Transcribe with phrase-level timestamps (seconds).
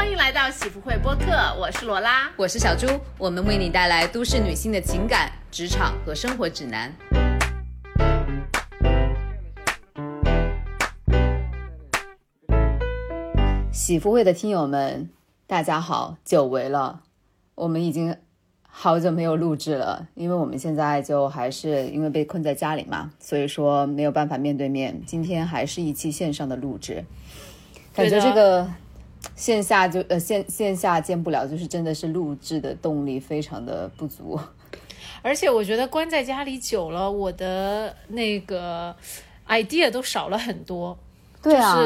[0.00, 1.26] 欢迎来到喜福会播客，
[1.60, 2.86] 我是罗拉，我是小朱，
[3.18, 6.90] 我们为你带来都市女性的情感、职场和生活指南。
[13.70, 15.10] 喜福会的听友们，
[15.46, 17.02] 大家好，久违了，
[17.54, 18.16] 我们已经
[18.62, 25.02] 好久没有录制了，因为我们现在就还是因为被困在家里嘛，所以说没有办法面对面。
[25.04, 27.04] 今天还是一期线上的录制，
[27.92, 28.66] 感觉这个
[29.36, 34.38] 线下就呃线线下见不了，就是真的是录制的动力非常的不足。
[35.22, 38.94] 而且我觉得关在家里久了，我的那个
[39.48, 40.98] idea 都少了很多。
[41.42, 41.78] 对啊。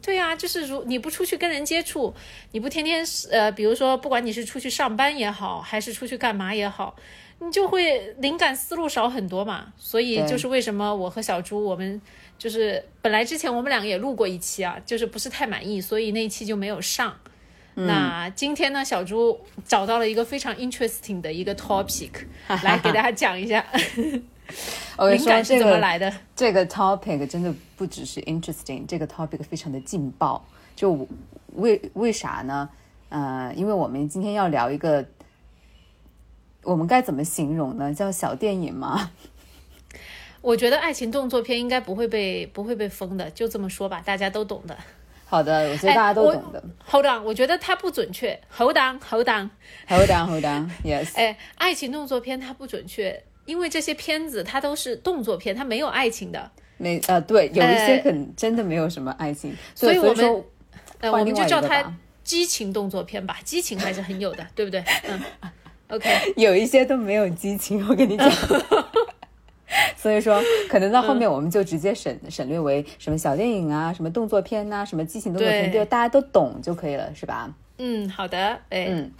[0.00, 2.14] 对啊，就是如你不出去跟人接触，
[2.52, 6.94] 你不天天呃，比如说不管你是出去上班也好，还是出去干嘛也好，
[7.40, 9.72] 你就会灵感思路少很多嘛。
[9.76, 12.00] 所以就是为什么我和小朱我们
[12.38, 17.14] 就是本来之前我们两个也录过一期啊，就是不是太满意，所以那一期就没有上。
[17.74, 22.10] 那今天呢，小猪找到了一个非常 interesting 的一个 topic
[22.64, 23.64] 来给大家讲一下。
[24.98, 26.12] 灵感是怎么来的？
[26.34, 30.44] 这个 topic 真的不只是 interesting，这个 topic 非常的劲爆。
[30.74, 31.06] 就
[31.54, 32.68] 为为啥呢？
[33.10, 35.04] 呃，因为我们今天要聊一个，
[36.62, 37.94] 我们该怎么形容呢？
[37.94, 39.10] 叫小电影吗？
[40.40, 44.76] 我觉得爱情动作片应该不会被不会被封的，就这么说吧，大家都懂的。
[45.26, 46.62] 好的，我觉得大家都懂的。
[46.86, 48.40] Hold on，我觉得它不准确。
[48.56, 51.10] Hold on，Hold on，Hold on，Hold on，Yes。
[51.16, 53.22] 哎，爱情动作片它不准确。
[53.44, 56.50] 因为这些片子它都是动作片，它没有爱情的。
[56.76, 60.44] 没呃，对，有一些很真的没有什么爱情，所以我们
[61.00, 63.38] 呃，我们就叫它激情动作片吧。
[63.44, 64.84] 激情还是很有的，对不对？
[65.08, 65.20] 嗯
[65.88, 66.08] ，OK。
[66.36, 68.30] 有一些都没有激情，我跟你讲。
[70.00, 77.52] 所以说，可能到后面我们就直接省省略为什么小电影啊，什么动作片呐，什么激情动作片，就大家都懂就可以了，是吧？
[77.78, 78.38] 嗯，好的。
[78.70, 79.10] 哎，嗯。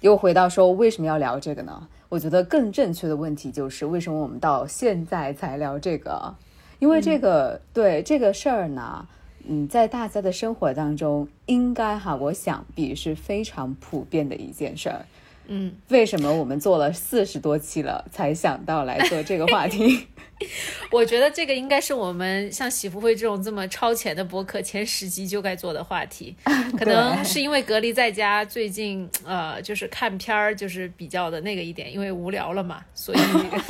[0.00, 1.86] 又回到说，为什么要聊这个呢？
[2.08, 6.34] 我觉得更正确的问题就是为什么我们到现在才聊这个？
[6.78, 9.06] 因为这个对这个事儿呢，
[9.46, 15.04] 嗯，在大家的生活当中，应该哈，我想必是非常普遍的一件事儿。
[15.46, 20.06] 嗯，为什么我们做了四十多期了才想到来做这个话题？
[20.90, 26.34] 我觉得这个应该是我们像喜福会这种这么超前的博客前十集就该做的话题。
[26.76, 33.18] 可能是因为隔离在家，最近呃，就是看片儿就是比较的那个一点，因为无聊了嘛，所以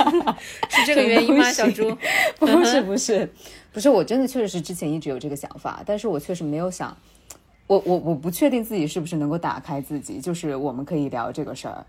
[0.69, 1.51] 是这个原因吗？
[1.51, 1.95] 小猪？
[2.39, 3.29] 不是不是
[3.71, 6.97] 不是，我真的确实是之前一直有这个想法，但是我确实没有想。
[7.67, 11.85] 我我我不确定自己是不是能够打开自己，就是我们可以聊这个事儿，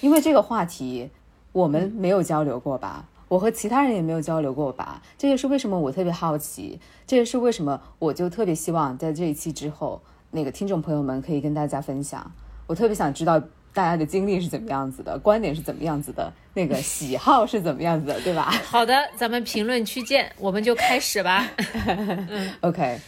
[0.00, 1.08] 因为这个话题
[1.52, 10.00] 我们没有交流过吧，我和其他人也没有交流过吧，这也是为什么我特别好奇，这也是为什么我就特别希望在这一期之后，
[10.30, 12.28] 那个听众朋友们可以跟大家分享，
[12.66, 13.38] 我特别想知道
[13.72, 18.50] 大家的经历是怎么样子的，观点是怎么样子的，那个喜好是怎么样子的，对吧？
[18.66, 21.48] 好的，咱们评论区见，我们就开始吧。
[22.28, 22.98] 嗯，OK。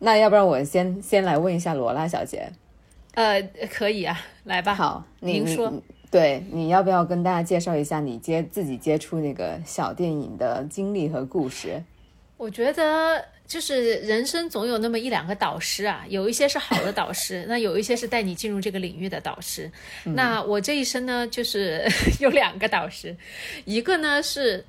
[0.00, 2.52] 那要不然我先先来问一下罗拉小姐，
[3.14, 4.72] 呃，可以啊，来吧。
[4.72, 5.72] 好，您说，
[6.08, 11.82] 对，你要不要跟大家介绍一下你接自己接触那个小电影的经历和故事？
[12.36, 19.68] 我觉得就是人生总有那么一两个导师啊，有一些是好的导师， 那有一些是带你进入这个领域的导师。
[20.04, 21.84] 那我这一生呢，就是
[22.20, 23.16] 有两个导师，
[23.64, 24.64] 一个呢是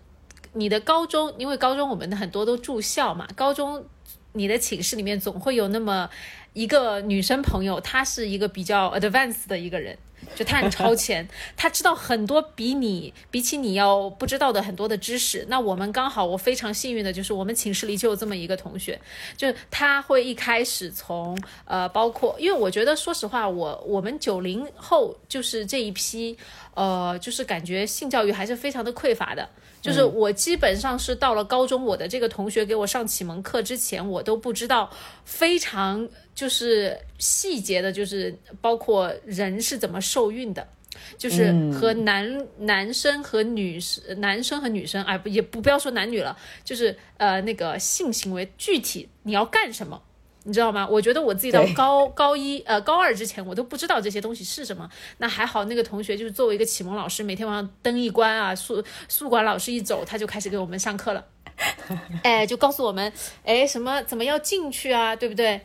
[0.54, 3.86] 你的高中，因为高中我们的很多都住校嘛，高中。
[4.34, 6.10] 你的寝室里面总会有那么
[6.54, 9.98] 一个女生朋友，她是一个比较 advanced 的一个人，
[10.36, 15.46] 就他很超前， 他知道很多比你比起你要不知道的很多的知识。
[15.50, 19.00] 那我们刚好，我非常幸运的就是我们寝室里就有这么一个同学，
[19.36, 26.38] 就他会一开始从呃，包括因为我觉得说实话，我我们九零后就是这一批，
[26.74, 29.48] 呃，就是感觉性教育还是非常的匮乏的。
[29.82, 34.90] 就是我基本上是到了高中，我的这个同学给我上启蒙课之前，我都不知道
[35.24, 36.06] 非常
[36.40, 40.66] 就是细节的，就是包括人是怎么受孕的，
[41.18, 50.02] 就是和男男生和女生，男生和女生，哎不也不不要说男女了，就是呃那个性行为具体你要干什么。
[50.46, 50.88] 你知道吗？
[50.90, 54.90] 我觉得我自己到高高一呃高二之前，我都不知道这些东西是什么。
[55.18, 61.26] 那还好，那个同学就是作为一个启蒙老师，每天晚上灯一关啊，宿宿管老师一走，他就开始给我们上课了。
[62.24, 63.12] 哎，就告诉我们，
[63.44, 65.60] 哎，什么怎么要进去啊，对不对？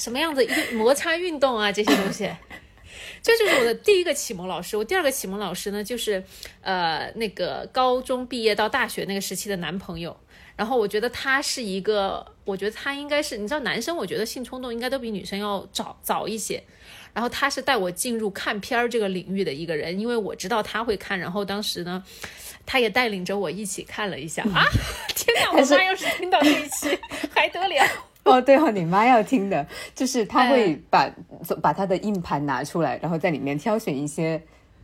[0.00, 2.28] 什么样子一摩擦运动啊，这些东西，
[3.22, 4.76] 这就是我的第一个启蒙老师。
[4.76, 6.24] 我第二个启蒙老师呢，就是
[6.62, 10.18] 呃那个高中毕业到大学那个时期的男朋友。
[10.56, 12.26] 然后我觉得他是一个。
[12.46, 16.60] 我觉得他应该是，你知道，男生我觉得性冲动应该都比女生要早早一些。
[17.14, 22.02] 然后他是带我进入看片儿这个领域的一个人，因为我知道他会看，然后当时呢，
[22.66, 24.66] 他也带领着我一起看了一下啊！
[25.14, 26.98] 天哪，我妈要是听到这一期
[27.32, 28.09] 还得了？
[28.24, 31.10] 哦，对哦，你妈要听的，就是他会把
[31.62, 34.40] 把他的硬盘拿出来，然后在里面挑选一些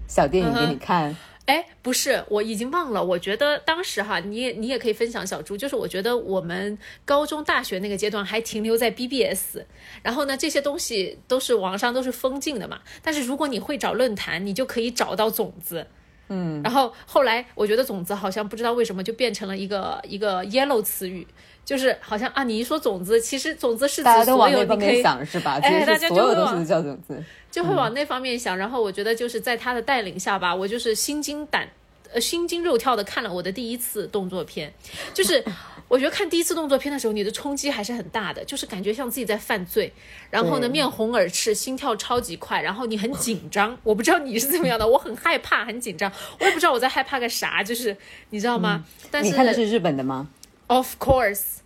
[0.09, 1.17] 小电影给你看。
[1.47, 3.05] 哎，不是，我已经忘了。
[3.05, 9.59] 我觉得当时哈，你也你也可以分享小猪，就是我觉得我们高中、大学那个阶段还停留在 BBS，
[10.03, 12.81] 然后呢，这些东西都是网上都是封禁的嘛。
[13.01, 15.87] 但是如果你会找论坛，你就可以找到种子。
[16.29, 21.25] 嗯，然后后来我觉得种子好像不知道为什么就变成了一个一个 yellow 词语。
[21.67, 25.59] 就是好像啊，你一说种子，其实种子是大家都往那方面想是吧？
[25.61, 27.21] 哎，大家所有东西叫种子，
[27.51, 28.57] 就会往那方面想。
[28.57, 31.69] 然后我觉得就是在他的带领下吧，我就是心惊胆
[32.13, 34.73] 呃心惊肉跳的看了我的第一次动作片。
[35.13, 35.45] 就是
[35.89, 39.93] 我觉得看第一次动作片的时候，你的冲击还是很大的，就是感觉像自己在犯罪，
[40.31, 43.77] 然后呢面红耳赤，心跳超级快，然后你很紧张。
[43.83, 47.97] 我不知道你是怎么样的，我很害怕，很紧张，我也不知道我在害怕个啥，就是
[48.31, 48.85] 你知道吗？
[49.11, 50.29] 但是你看的是日本的吗
[50.69, 51.59] ？Of course。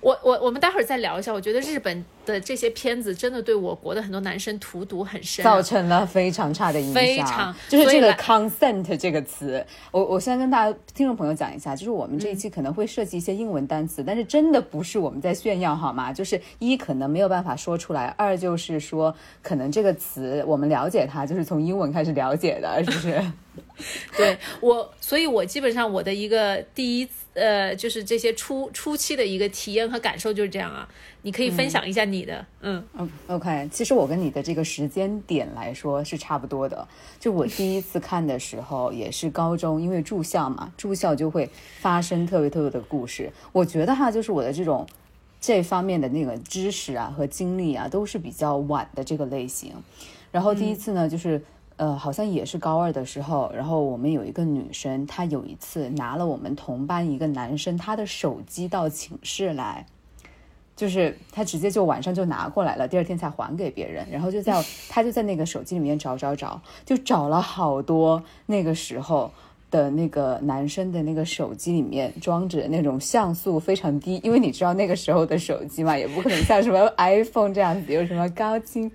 [0.00, 6.94] 我我我们待会儿再聊一下，我觉得日本的这些片子真的对我国的很多男生荼毒很深，造成了非常差的影响。
[6.94, 16.12] 非常就是这个 consent 这个词，我我先跟大家听众朋友讲一下，就是我们这一期可能会涉及一些英文单词，但是真的不是我们在炫耀好吗？
[16.12, 23.22] 就是一可能没有办法说出来，二就是说可能这个词我们了解它就是从英文开始了解的，是不是？
[24.16, 27.08] 对我，所以我基本上我的一个第一。
[27.34, 30.88] 呃，就是这些初初期的一个体验和感受就是这样啊，
[31.22, 32.82] 你可以分享一下你的，嗯。
[32.94, 36.86] 嗯，OK，其实我跟你的这个时间点来说是差不多的，
[37.18, 41.50] 就我第一次看的时候也是高中，因为住校嘛， 住校就会
[41.80, 44.86] 发生特别特别的故事，我觉得哈，就是我的这种
[45.40, 49.72] 这方面的那个知识啊和经历啊都是比较晚的这个类型，
[50.30, 51.42] 然后第一次呢就是。
[51.78, 59.86] 呃，好像也是高二的时候，然后我们有一个女生，她有一次拿了我们同班一个男生他的手机到寝室来，
[60.78, 69.28] 就是他直接就晚上就拿过来了，第二天才还给别人，然后就在 他就在那个手机里面找找找，就找了好多那个时候
[69.72, 78.88] 的那个男生的那个手机里面装着那种像素非常低，因为你知道那个时候的手机嘛，也不可能像什么 iPhone 这样子有什么高清。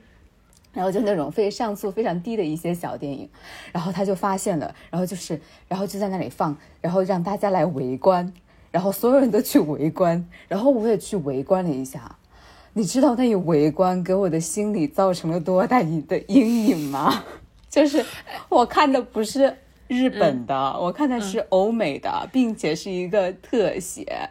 [0.71, 3.29] 然后就那种非像素非常低的一些小电影，
[3.71, 8.33] 然后他就发现了，然后就是，然后就在那里放，然后让大家来围观，
[8.73, 12.15] 然后所有人都去围观， 然后我也去围观了一下，
[12.73, 17.23] 你知道那一围观给我的心里造成了多大的阴影吗？
[17.69, 18.03] 就是
[18.49, 19.55] 我看的不是
[19.87, 24.29] 日本的，我看的是欧美的，并且是一个特写。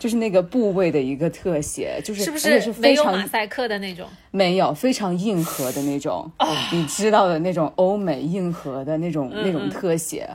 [0.00, 4.08] 就是那个部位的一个特写，就是是不是是非常马赛克的那种？
[4.30, 6.32] 没有，非常硬核的那种，
[6.72, 10.30] 你知道的那种欧美硬核的那种那种特写。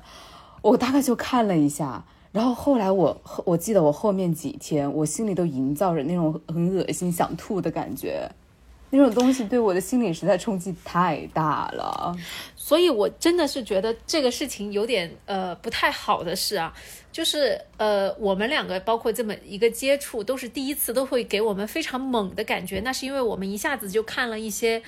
[0.61, 2.05] 我大概就看了一下，
[2.37, 8.29] 然后后来我我记得我后面几天，我心里都营造着那种很恶心、想吐的感觉。
[8.91, 12.15] 那种东西对我的心理实在冲击太大了，
[12.55, 16.71] 所以我真的是觉得这个事情有点呃不太好的事啊。
[17.11, 22.79] 就是呃，我们两个包括这么一个接触，都是第一次，都会给我们非常猛的感觉。
[22.81, 24.83] 那是因为我们一下子就看了一些，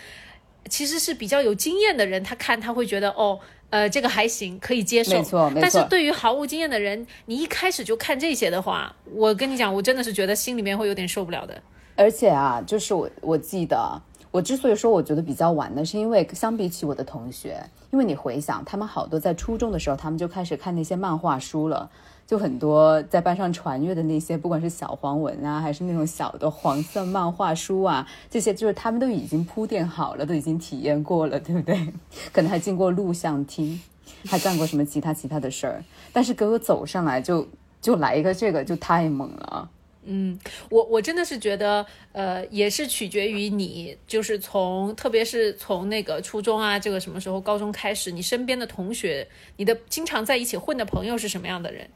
[0.70, 5.12] 其实是比较有经验的人，他看他会觉得哦，呃，这个还行，可以接受。
[5.12, 5.62] 没错，没错。
[5.62, 11.62] 但是对于毫无经验的人，你一开始就看这些的话，我跟你讲，我真的是觉得心里面会有点受不了的。
[11.96, 17.62] 而且啊，就是我我记得，我之所以说我觉得比较晚呢，是因为相比起我的同学，
[17.92, 21.90] 因为你回想，他们好多在初中的时候，他们就开始看那些漫画书了。
[22.30, 31.92] 就很多在班上传阅的那些，不管是小黄文啊，还是那种小的黄色漫画书啊，这些就是他们都已经铺垫好了，都已经体验过了，对不对？
[32.32, 33.82] 可能还进过录像厅，
[34.28, 35.84] 还干过什么其他其他的事儿。
[36.14, 37.48] 但是给我走上来就
[37.82, 39.68] 就来一个这个，就太猛了。
[40.04, 40.38] 嗯，
[40.70, 51.90] 我我真的是觉得，呃，也是取决于你，就是从特别是从那个初中啊，这个什么时候高中开始，你身边的同学，你的经常在一起混的朋友是什么样的人？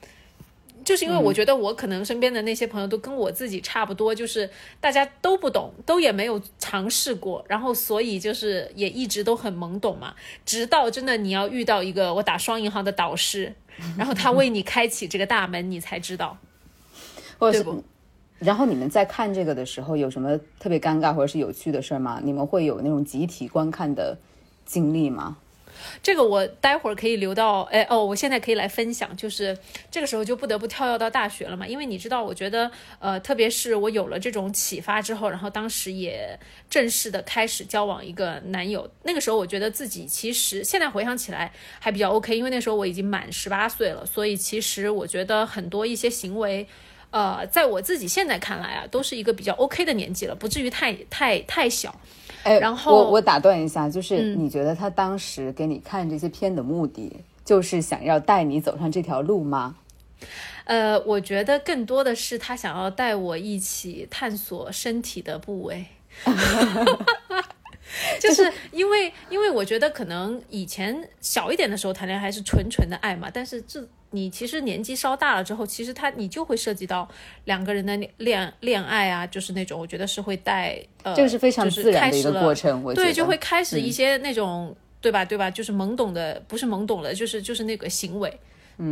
[0.83, 4.49] 就是因为我觉得我可能身边的那些朋友都跟我自己差不多，就是
[4.79, 10.13] 大家都不懂，都也没有尝试过，然后所以就是也一直都很懵懂嘛。
[10.45, 13.53] 直到真的你要遇到一个我打双引号的导师，
[13.97, 16.37] 然后他为你开启这个大门，你才知道，
[17.39, 17.83] 对不？
[18.39, 22.19] 然后你们在看这个的时候有什么特别尴尬或者是有趣的事儿吗？
[22.21, 24.17] 你们会有那种集体观看的
[24.65, 25.37] 经历吗？
[26.01, 29.57] 这个我待会儿可以留到，哎哦，我现在可以来分享，就是
[29.89, 36.39] 这个时候就不得不跳跃到大学了嘛，因为你知道，我觉得，呃，特别是我有了这种启发之后，然后当时也
[36.69, 46.67] 正式的开始交往一个男友，那个时候我觉得自己其实现在回想起来还比较 OK，因为那时候我已经满十八岁了，所以其实我觉得很多一些行为，
[47.11, 51.99] 呃，在我自己现在看来啊，都是一个比较 OK 的年纪了，不至于太太太小。
[52.43, 57.11] 哎，然后我我打断一下，就是你觉得他当时给你看这些片的目的，
[57.43, 59.75] 就是想要带你走上这条路吗？
[60.65, 65.85] 呃，我觉得更多的是他想要带我一起探索身体的部位，
[68.19, 77.07] 就是因为因为我觉得可能以前小一点的时候谈恋爱还是纯纯的爱嘛，但是这你其实年纪稍大了之后，其实他你就会涉及到
[77.45, 82.43] 两个人的恋恋爱啊，就是那种我觉得是会带呃，这个是非常就是自然的一个开始了。
[82.43, 83.07] 过程，我觉得。
[83.07, 88.39] 对，就会开始一些那种、对吧对吧，就是懵懂的，不是懵懂的，就是就是那个行为。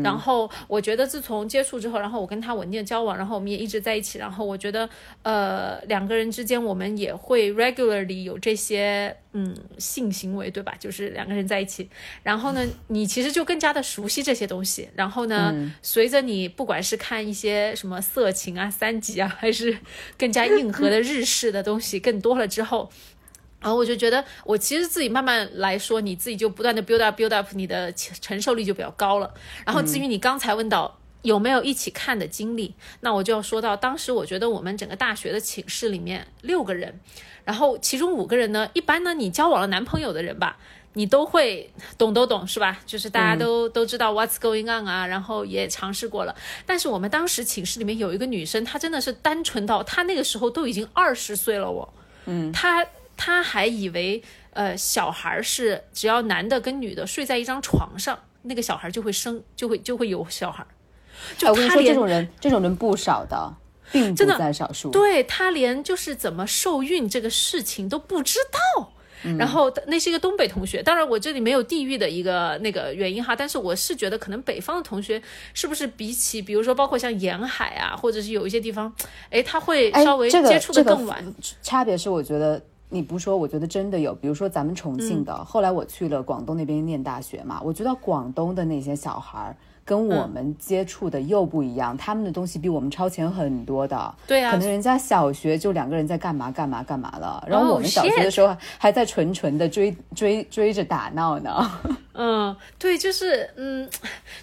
[0.04, 4.88] 然后我觉得自从接触之后，然后我跟他稳定的交往，然后我们也一直在一起，然后我觉得
[5.24, 10.74] 呃两个人之间我们也会 regularly 有这些嗯性行为，对吧？
[10.80, 11.90] 就是两个人在一起，
[12.24, 19.78] 然后呢，你其实就更加的熟悉这些东西，然后呢，随着你不管是看一些什么色情啊、三级啊，还是
[20.18, 22.92] 更加硬核的日式的东西更多了之后。
[23.62, 29.32] 然后我就觉得，我其实自己慢慢来说，你自己就不断的 build up build up，你的承承受力就比较高了。
[29.64, 37.00] 然后至于你刚才问到有没有一起看的经历，那我就要说到，当时我觉得我们整个大学的寝室里面六个人，
[37.46, 40.58] 然后其中五个人呢，一般呢你交往了男朋友的人吧，
[40.94, 42.80] 你都会懂都懂是吧？
[42.88, 46.36] 就是大家都、都知道 what's going on 啊，然后也尝试过了。
[46.66, 51.94] 但是我们当时寝室里面有一个女生，她真的是单纯到她那个时候都已经二十岁了我，
[52.26, 52.84] 嗯，她。
[53.24, 60.66] 他还以为，呃，小孩是只要男的跟女的睡在一张床上，那个小孩就会生，就会就会有小孩。
[61.38, 63.54] 就哎我跟你说，他这种人，这种人不少的，
[63.92, 64.90] 并不在少数。
[64.90, 68.94] 对他连就是怎么受孕这个事情都不知道。
[69.38, 75.22] 然后那是一个东北同学，当然我这里没有地域的一个那个原因哈，但是我是觉得可能北方的同学
[75.54, 78.92] 是不是比起比如说包括像沿海啊，或者是有一些地方，
[79.30, 81.24] 哎，他会哎稍微接触的这个更晚。
[81.62, 82.60] 差别是，我觉得
[82.94, 84.14] 你不说，我觉得真的有。
[84.14, 94.16] 比如说咱们重庆的，后来我去了广东那边念大学嘛，我觉得广东的那些小孩儿跟我们接触的又不一样，他们的东西比我们超前很多的。
[94.28, 101.72] 对啊可能人家小学就两个人在干嘛干嘛干嘛了，然后 Oh, 我们小学的时候还在纯纯的追追追着打闹呢。
[102.14, 103.90] 嗯，对，就是嗯，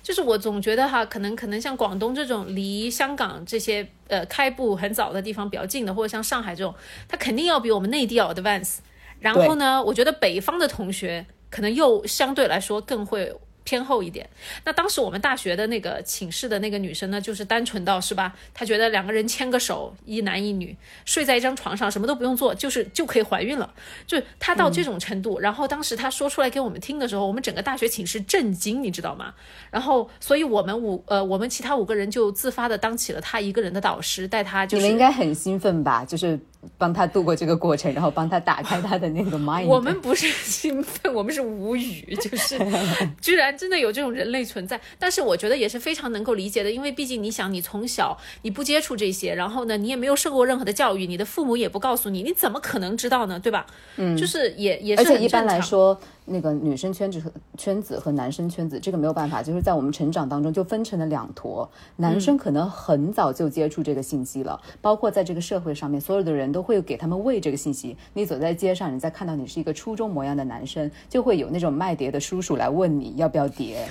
[0.03, 6.75] 就是我总觉得哈，可能可能像广东这种离香港这些呃开埠很早的地方比较近的，或者像上海这种，
[7.07, 8.79] 它肯定要比我们内地要 advance。
[9.21, 13.33] 然后呢，我觉得北方的同学可能又相对来说更会。
[13.69, 14.27] 偏后一点。
[14.65, 18.35] 那当时我们大学的那个寝室的那个女生呢，就是单纯到是吧？
[18.55, 23.75] 她觉得两个人牵个手，一男一女，睡在一张床上，什么都不用做，就是就可以怀孕了。
[24.07, 25.39] 就她到这种程度。
[25.39, 29.35] 然后当时她说出来给我们听的时候，我们整个大学寝室震惊，你知道吗？
[29.71, 34.99] 然后，所以我们五呃，我们其他五个人就自发的当起了她一个人的导师，带她就你们应。
[34.99, 36.05] 该很兴奋吧？
[36.05, 36.39] 就是
[36.77, 39.65] 帮他度过这个过程，然后帮他打开他的那个 mind。
[39.67, 42.59] 我们不是兴奋，我们是无语，就是
[43.21, 44.81] 居然真的有这种人类存在。
[44.99, 53.41] 但是我觉得也是非常能够理解的，因为毕竟你想，你从小你不接触这些，然后呢，你也没有受过任何的教育，你的父母也不告诉你，你怎么可能知道呢？
[53.41, 53.67] 对吧？
[53.97, 55.49] 嗯，就是也也是而且一般。
[55.49, 61.69] 来说，那个女生圈子和圈子和男生圈子，这个没有办法，就是在我们成长当中就分成了两坨。
[61.97, 67.97] 男生可能很早就接触这个信息了，包括在这个社会上面，所有的人都会给他们喂这个信息。
[68.13, 73.87] 你走在街上，人家看到你是一个初中模样的男生，就会有那种卖碟的叔叔来问你要不要碟。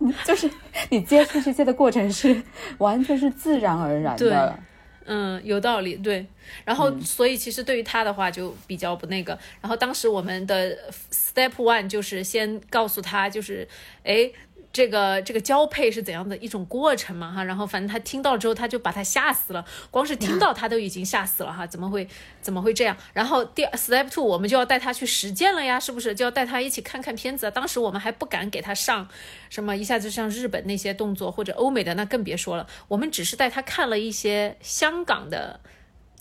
[0.24, 0.50] 就是
[0.88, 2.42] 你接触这些的过程是
[2.78, 4.58] 完全是自然而然的。
[5.12, 6.24] 嗯，有道理，对。
[6.64, 9.36] 然后，所以其实对于他的话就比较不那个。
[9.60, 10.78] 然后当时我们的
[11.10, 13.66] step one 就是先告诉他，就是
[14.04, 14.30] 哎。
[14.72, 22.06] 这个这个交配是怎样的一种过程嘛哈，然后反正他听到之后他就把他吓死了，光是听到他都已经吓死了哈，怎么会
[22.40, 22.96] 怎么会这样？
[23.12, 26.14] 然后第 step two 我们就要带他去实践了呀，是不是？
[26.14, 27.50] 就要带他一起看看片子啊。
[27.50, 29.08] 当时我们还不敢给他上
[29.48, 32.66] 什么一下子像日本那些动作或者欧美的，那更别说了。
[32.86, 35.58] 我们只是带他看了一些香港的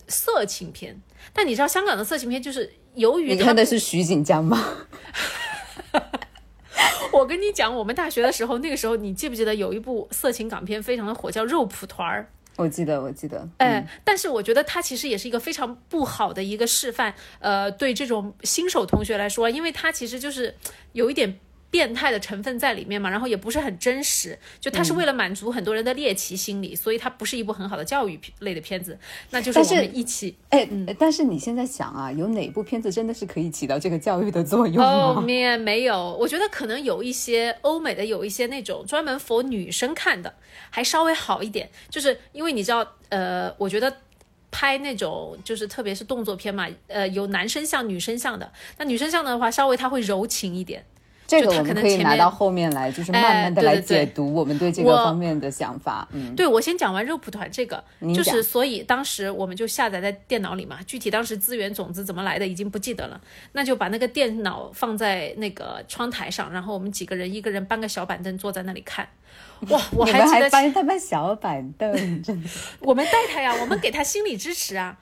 [0.08, 1.00] 色情片，
[1.34, 4.88] 但你知道香港的色情片就是由于你看的是徐锦江吗？
[7.12, 12.22] 我跟你讲，我们大学的时候，那个时候你记不记得有一部色情港片非常的火，叫《肉蒲团儿》。
[12.56, 13.48] 我记得，我记得。
[13.58, 17.14] 哎，但是我觉得它其实也是一个非常不好的一个示范。
[17.40, 20.54] 呃，对这种新手同学来说，因为它其实就是
[20.92, 21.40] 有一点
[21.72, 28.98] 变态的成分在里面嘛，然后也不是很真实，就它是为了满足很多人的猎奇心理，所以它不是一部很好的教育类的片子。
[29.30, 35.14] 那就是我们一起，哎，但是你现在想啊，有哪部片子真的是可以起到这个教育的作用吗？
[35.14, 40.34] 后面没有，我觉得可能有一些欧美的，有一些那种专门 for 女生看的，
[40.70, 43.94] 还稍微好一点，就是因为你知道，呃，我觉得。
[44.52, 50.84] 拍那种就是特别是动作片嘛，呃，有男生像女生像的，那女生像的话，稍微他会柔情一点。
[51.30, 56.08] 这个我们可以拿到后面来，就是慢慢的来解读我们对这个方面的想法。
[56.12, 57.84] 嗯，对我先讲完肉蒲团这个，
[58.16, 63.22] 就是所以当时我们就下载在电脑里嘛，具体当时资源种子怎么来的已经不记得了，
[63.52, 69.08] 那就把那个电脑放在那个窗台上，然后我们几个人一个人搬个小板凳坐在那里看。
[69.68, 72.50] 哇，我还记得搬他搬小板凳，真的。
[72.82, 74.98] 我们带他呀，我们给他心理支持啊。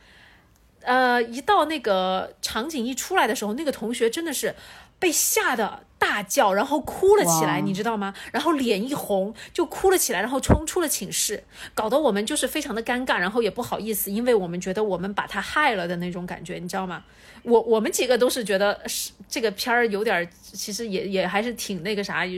[0.82, 4.56] 呃，一到那个场景一出来的时候，那个同学真的是
[5.00, 8.14] 被吓得大叫，然后哭了起来，你知道吗？
[8.32, 17.04] 然后脸一红就哭了起来，然后冲出了寝室，搞得我们就是非常的尴尬，然后也不好意思，因为我们觉得我们把他害了的那种感觉，你知道吗？
[17.44, 22.34] 我我们几个都是觉得是这个片儿有点，其实也也还是挺那个啥，就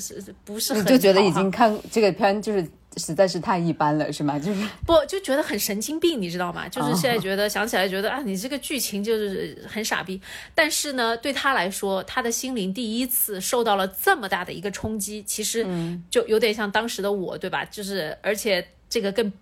[0.00, 4.38] 是不是很就觉得已经看这个片就是实在是太一般了，是吗？
[4.40, 6.68] 就是不就觉得很神经病，你知道吗？
[6.68, 10.20] 就是现在觉得想起来觉得啊，你这个剧情就是很傻逼。
[10.54, 15.66] 但是呢，对他来说，他的心灵第一次受到了这么大的一个冲击，其实
[16.10, 17.64] 就有点像当时的我，对吧？
[17.66, 19.32] 就是而且这个更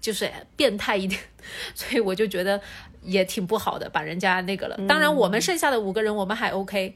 [0.00, 1.20] 就是变态一点，
[1.74, 2.60] 所以我就觉得。
[3.04, 4.78] 也挺不好的，把人家那个了。
[4.86, 6.94] 当然，我们剩下的五个人我们还 OK，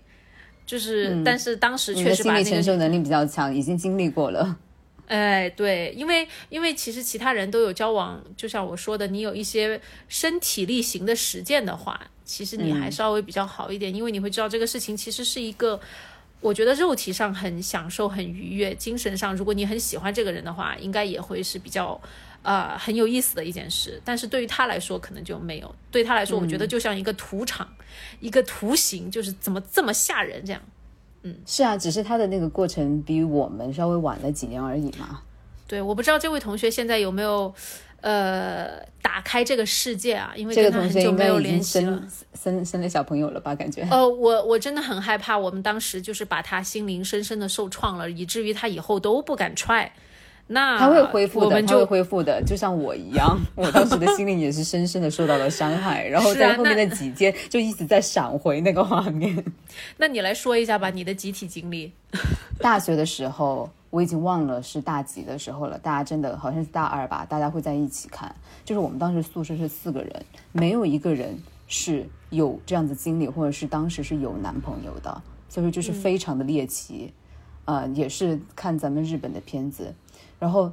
[0.65, 4.57] 就是，但是当时确实把那个心理承受能力比较强，已经经历过了。
[5.07, 15.81] 哎，对，因为因为其实其他人都有交往，就像我说的，你有一些身体力行的实践的话，其实你还稍微比较好一点，因为你会知道这个事情其实是一个，
[16.41, 22.01] 我觉得肉体上很享受、很愉悦，精神上如果你很喜欢这个人的话，应该也会是比较。
[22.43, 25.75] 呃，很有意思的一件事，但是对于他来说可能就没有。
[25.91, 27.69] 对他来说，我觉得就像一个图场，
[28.21, 30.63] 一个图形，就是怎么这么吓人这样。
[31.27, 35.21] 嗯，是啊，只是他的那个过程比我们稍微晚了几年而已嘛。
[35.67, 37.53] 对，我不知道这位同学现在有没有
[38.01, 40.33] 呃打开这个世界啊？
[40.37, 42.09] 因为这个同学应该已经生
[42.41, 43.53] 生生了小朋友了吧？
[43.57, 43.83] 感觉。
[43.91, 49.93] 呃，我我真的很害怕，我们当时就是把他心灵深深的受创了，以至于他以后都不敢踹。
[50.49, 59.45] 那他会恢复的，他会恢复的，就像我一样， 我当时的心灵也是深深的受到了伤害，然后在后面的几天就一直在闪回那个画面。
[59.99, 61.93] 那你来说一下吧，你的集体经历。
[62.61, 68.33] 大学的时候我已经忘了是大几的时候了，大家真的好像是大二吧，大家会在一起看。
[68.65, 77.13] 就是我们当时宿舍是四个人，没有一个人是有这样子经历，或者是当时是有男朋友的，所以说就是非常的猎奇。
[77.65, 79.93] 呃，也是看咱们日本的片子。
[80.39, 80.71] 然后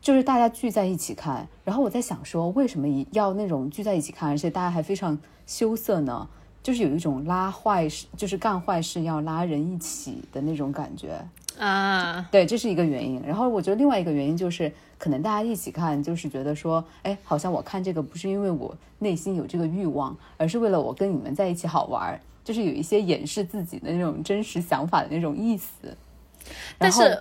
[0.00, 6.28] 就是大家聚在一起看，然后我在想说，为什么要那种聚在一起看，而且大家还非常羞涩呢？
[6.62, 11.18] 就是有一种拉坏事，就是干坏事要拉人一起的那种感觉
[11.58, 12.28] 啊。
[12.30, 13.22] 对，这是一个原因。
[13.24, 25.96] 然后我觉得另外一个原因就是，可能大家一起看，就是觉得说，哎，好像我看这个不是因为我内心有这个欲望，而是为了我跟你们在一起好玩，就是有一些掩饰自己的那种真实想法的那种意思。
[26.76, 27.18] 但是。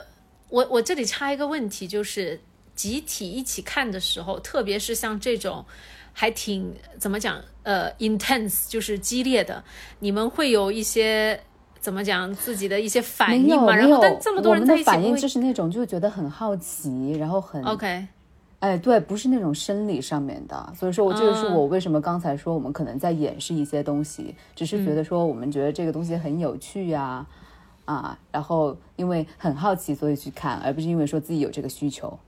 [0.49, 2.39] 我我这里插一个问题，就是
[2.73, 5.65] 集体一起看的时候，特别是像这种
[6.13, 9.63] 还挺怎么讲，呃，intense，就是激烈的，
[9.99, 11.39] 你们会有一些
[11.79, 13.75] 怎么讲自己的一些反应嘛？
[13.75, 18.07] 然后但这么多人在一起，反应就是那种就觉得很好奇，然后很 OK，
[18.59, 27.01] 哎，对，不是那种生理上面的，所以说我这个是我为什么刚才说我们可能在掩饰一些东西，只是觉得说我们觉得这个东西很有趣呀。
[27.01, 27.27] 啊，
[28.31, 32.19] 然后因为很好奇，所以去看，而不是因为说自己有这个需求。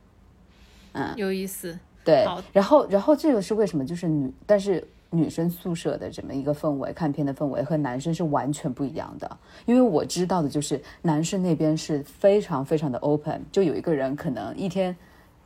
[0.94, 1.78] 嗯，有意思。
[2.04, 3.86] 对，然后，然后这个是为什么？
[3.86, 9.38] 就是女，但是女生宿舍的这么一个氛围，看片的氛围和男生是完全不一样的。
[9.66, 14.96] 因为我知道的就是男生那边是非常非常的 open，就有一个人可能一天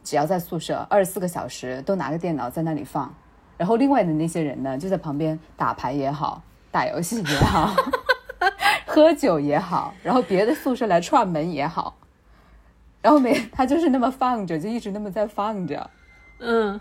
[0.04, 3.13] 只要在宿舍二十四个小时都拿个电脑在那里放，
[3.58, 7.76] 然后另外的那些人呢就在旁边打牌也好，打游戏也好。
[8.86, 11.95] 喝酒也好，然后别的宿舍来串门也好，
[13.01, 15.89] 然后没他就是那么放着，就一直那么在放着。
[16.39, 16.79] 嗯，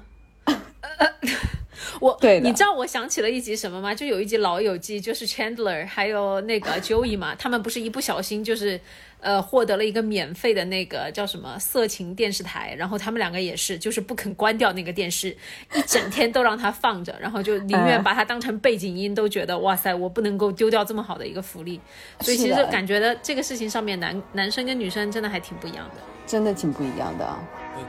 [2.02, 3.94] 我对你知道我想起了一集什么吗？
[3.94, 8.80] 就有一集《老友记》，就是 Chandler 还有那个 Joey 嘛，他们不是一不小心就是
[9.20, 15.28] 呃获得了一个免费的那个叫什么色情电视台，然后他们两个也是就是不肯关掉那个电视，
[15.76, 21.80] 一整天都让它放着，然后就宁愿把它当成背景音，都觉得哇塞，我不能够丢掉这么好的一个福利。
[22.18, 25.94] 所以其实感觉的这个事情上面男男生跟女生真的还挺不一样的。
[26.26, 27.38] 真的挺不一样的。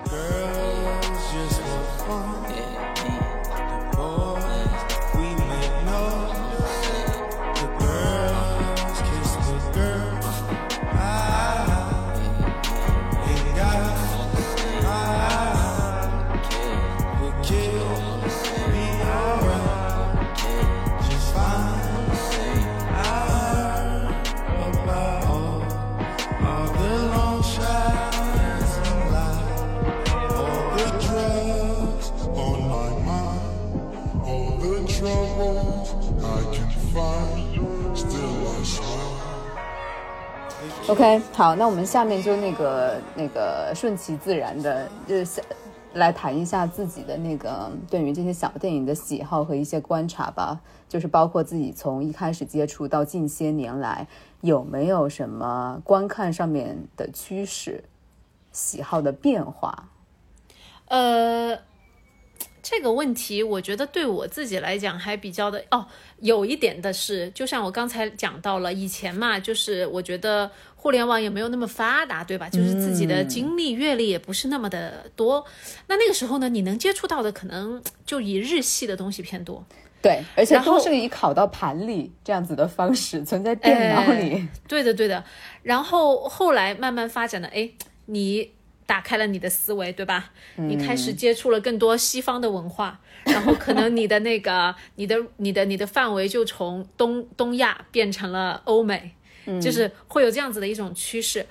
[0.06, 1.22] The girls
[40.93, 45.41] OK，好，那我们下面就那个那个顺其自然的，就是
[45.93, 54.08] 来谈一下自己的那个对于这些小电影的喜好和一些观察吧，就是包括自己从一开始接触到近些年来
[54.41, 57.84] 有没有什么观看上面的趋势、
[58.51, 59.89] 喜好的变化。
[60.89, 61.58] 呃，
[62.63, 65.86] 这个问题我觉得对我自己来讲还比较的哦，
[66.21, 72.49] 有一点的是，就像我刚才讲到了，以前嘛，就是我觉得互联网也没有那么发达，对吧？
[72.49, 75.45] 就是自己的经历阅历也不是那么的多，
[75.88, 79.65] 那那个时候呢，你能接触到的可能就以日系的东西偏多。
[80.02, 84.34] 对，而且都是以拷到盘里这样子的方式存在电脑里。
[84.34, 85.23] 哎对的，对的。
[85.62, 87.69] 然后后来慢慢发展的，哎，
[88.06, 88.52] 你
[88.93, 90.29] 打开了你的思维，对吧？
[90.58, 99.15] 你开始接触了更多西方的文化， 然后可能你的那个、你的、你的、你的范围就从东东亚变成了欧美，
[99.60, 101.43] 就是会有这样子的一种趋势。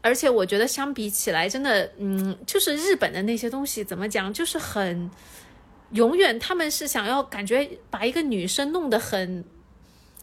[0.00, 5.10] 而且我觉得相比起来，真的，嗯，就是日本的那些东西怎么讲，就是很。
[5.92, 9.44] 永远他们是想要感觉把一个女生弄得很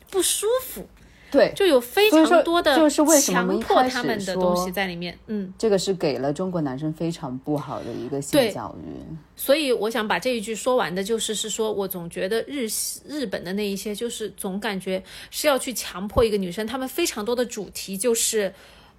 [0.09, 0.89] 不舒服，
[1.33, 9.01] 对，就有非常多的就是为什么强迫他们的东说西在里面，嗯，这个是给了中国男生非常不好的一个性对教育。
[9.35, 18.53] 所以我想把这一句说完的，就是是说我总觉得日系日本的那一些，就是总感觉是要去强迫一个女生，他们非常多的主题就是。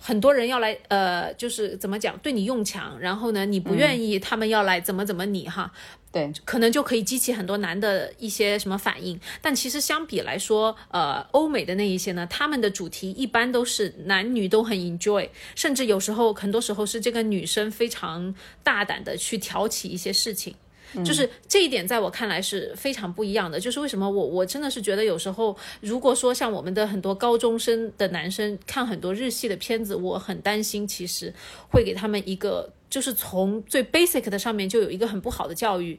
[0.06, 5.72] 很多人要来，呃，就是怎么讲，对你用强，然后呢，你不愿意，他们要来怎么怎么你哈，
[6.12, 9.18] 对，可能就可以激起很多男的一些什么反应。
[9.40, 20.54] 但其实相比来说，呃，欧美的那一些呢，他们的主题一般都是男女都很 enjoy，甚至有时候很多时候是这个女生非常大胆的去挑起一些事情。
[21.02, 23.58] 就是这一点，在我看来是非常不一样的。
[23.58, 31.32] 就是为什么我我真的是觉得有时候，如果说像我们的很多高中生的男生看很多日系的片子，我很担心，其实
[31.70, 35.98] 会给他们一个就是从最 basic 的上面就有一个很不好的教育。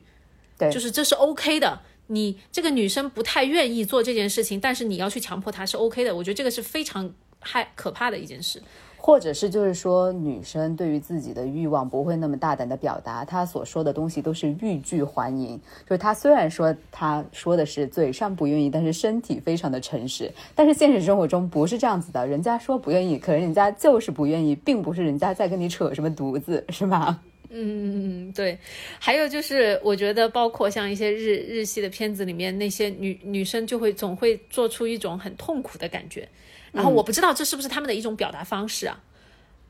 [0.58, 1.82] 对就是这是 OK 的。
[2.08, 6.16] 你这个女生不太愿意做这件事情，但是你要去强迫她是 OK 的。
[6.16, 8.62] 我觉得这个是非常害可怕的一件事。
[9.06, 15.62] 或者是就是说，女生对于自己的欲望不会那么大胆的表达，她所说的东西都是欲拒还迎。
[15.88, 20.32] 就是她虽然说她说的是嘴上不愿意，但是身体非常的诚实。
[20.56, 27.22] 但是现实生活中不是这样子的，人家说不愿意，可能人家就是不愿意，并不是人家在跟你扯什么犊子，是吧？
[27.52, 28.58] 嗯，对。
[28.98, 36.28] 还有就是，我觉得包括像一些日日系的片子里面，那些女女生就会总会做出一种很痛苦的感觉。
[36.76, 39.02] 然后我不知道这是不是他们的一种表达方式啊？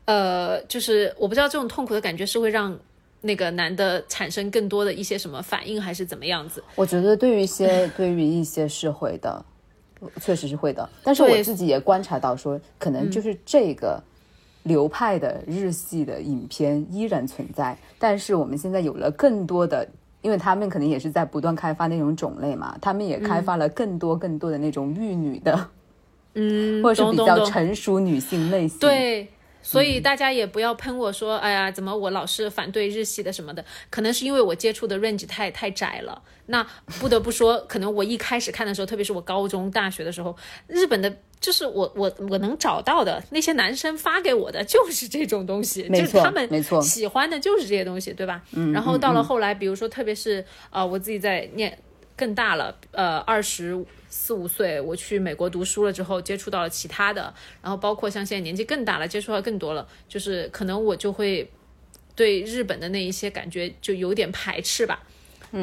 [0.05, 2.77] 呃，就是我不知道这种痛苦的感觉是会让
[3.21, 6.63] 那个男的产生更多的一些什么反应，还是怎么样子？
[6.75, 9.45] 我觉得对于一些 对于一些是会的，
[10.21, 10.87] 确实是会的。
[11.03, 14.01] 但是我自己也观察到说，可能就是这个
[14.63, 19.87] 流派的日系的影片依然存在，但是我们现在有了更多的。
[20.21, 25.69] 因为他们可能也是在不断开发那种种类嘛，他们也开发了更多更多的那种玉女的，
[26.35, 28.77] 嗯，或者是比较成熟女性类型。
[28.79, 29.27] 对，
[29.61, 33.65] 所以大家也不要喷我说，哎呀，怎么我老是反对日系的什么的？
[33.89, 36.21] 可能是因为我接触的 range 太太窄了。
[36.47, 36.63] 那
[36.99, 40.35] 不得不说，可能我一开始看的时候，特别是我高中、大学的时候，
[40.67, 48.43] 日本的，就是我我我能找到的那些男生发给我的就是这种东西，就是他们没错喜欢的就是这些东西，对吧？
[48.51, 48.71] 嗯。
[48.71, 51.75] 然后到了后来，比如说，特别是啊、呃我自己在念
[52.15, 53.83] 更大了，呃，二十
[54.17, 61.51] 四五岁，我去美国读书了之后，接触到了其他的，然后包括像现在年纪更大了，接触到更多了，就是可能我就会
[62.15, 65.03] 对日本的那一些感觉就有点排斥吧。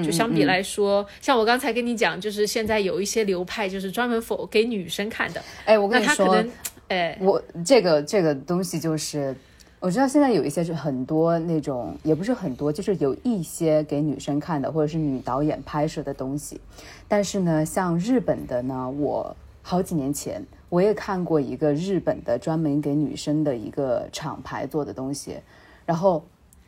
[0.04, 6.44] 就相比来说，像我刚才跟你讲，就是现在有一些流派就是专门否给女生看的，哎，我跟你说，
[6.88, 9.34] 哎，我这个这个东西就是，
[9.82, 16.60] 我知道现在有一些是很多那种，也不是很多，就是有一些给女生看的，或者是女导演拍摄的东西。
[17.08, 25.38] 但是呢，像日本的呢，我好几年前我也看过一个日本的专门给女生的一个厂牌做的东西，
[25.84, 26.24] 然后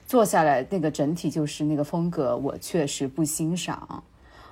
[0.09, 4.03] 做下来那个整体就是那个风格，我确实不欣赏。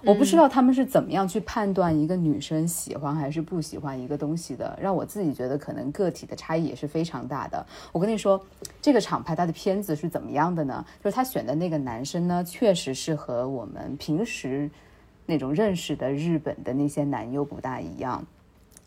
[0.04, 7.64] 我不知道他们是怎么样去判断一个女生喜欢还是不喜欢一个东西的，让我自己觉得可能个体的差异也是非常大的。
[7.92, 8.44] 我跟你说，
[8.80, 10.84] 这个厂牌它的片子是怎么样的呢？
[11.02, 14.68] 就是他选的那个男生呢，确实是和我们平时
[15.24, 18.24] 那种认识的日本的那些男优不大一样，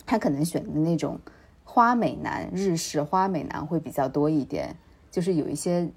[0.05, 1.17] 他可能选的那种
[1.63, 4.75] 花美男、日式花美男会比较多一点，
[5.09, 5.89] 就是有一些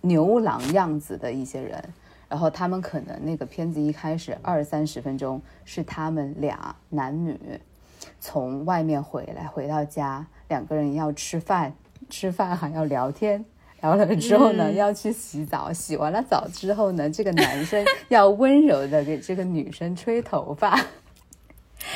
[0.00, 1.92] 牛郎样子的一些人。
[2.32, 7.38] 然后他们可能那个片子一开始二三十分钟是他们俩男女
[8.20, 11.74] 从外面回来，回到家两个人要吃饭，
[12.08, 13.44] 吃饭还要聊天，
[13.82, 20.80] 聊了之后呢、要去洗澡，洗完了澡之后呢，这个男生 要温柔的给这个女生吹头发。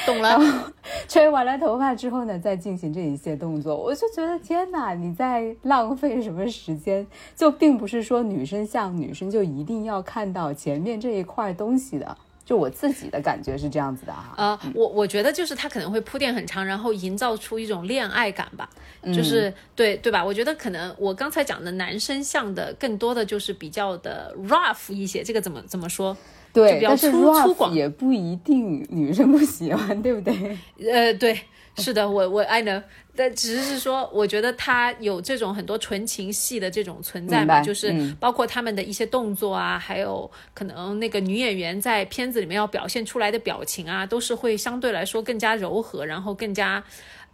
[0.06, 0.72] 懂了。
[1.08, 7.06] 吹完了头发之后呢，再进行这一些动作，我就觉得天哪，你在浪费什么时间？
[7.34, 14.34] 就并不是说女生像女生就一定要看到前面这一块东西的，就我自己的感觉是这样子的哈。
[14.36, 18.68] 呃，我我觉得就是他可能会铺垫很长，然后营造出一种恋爱感吧，
[19.04, 20.24] 就是、对对吧？
[20.24, 26.16] 我觉得可能我刚才讲的男生像的更多的就是比较的 rough 一些，这个怎么怎么说？
[26.56, 30.58] 就对，比较但是粗粗犷也不一定女生不喜欢， 对不对？
[30.90, 31.38] 呃，对，
[31.76, 32.82] 是的，我我 I know，
[33.14, 46.82] 但只是说，我觉得他有这种很多纯情戏的这种存在嘛，就是嗯包括他们的一些动作啊，还有可能那个女演员在片子里面要表现出来的表情啊，都是会相对来说更加柔和，然后更加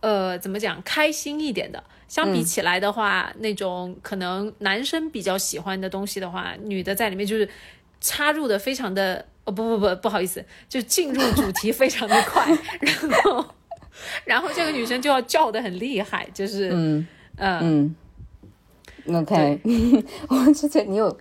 [0.00, 1.82] 呃怎么讲开心一点的。
[2.08, 7.48] 相比起来的话，那种可能男生比较喜欢的东西的话，女的在里面就是
[8.02, 9.24] 插入的非常的。
[9.44, 12.46] 哦不不不，不好意思，就进入主题非常的快，
[12.78, 13.44] 然后
[14.24, 17.96] 然后这个女生就要叫的很厉害，就是嗯呃嗯
[19.12, 19.60] ，OK，
[20.30, 21.18] 我之前你有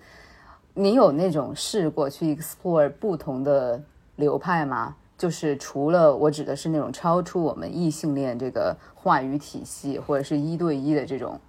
[0.75, 3.81] 你有那种试过去 explore 不同的
[4.17, 4.95] 流派吗？
[5.17, 11.41] 就是除了我指的是那种超出我们异性恋这个话语体系或者是一对一的这种，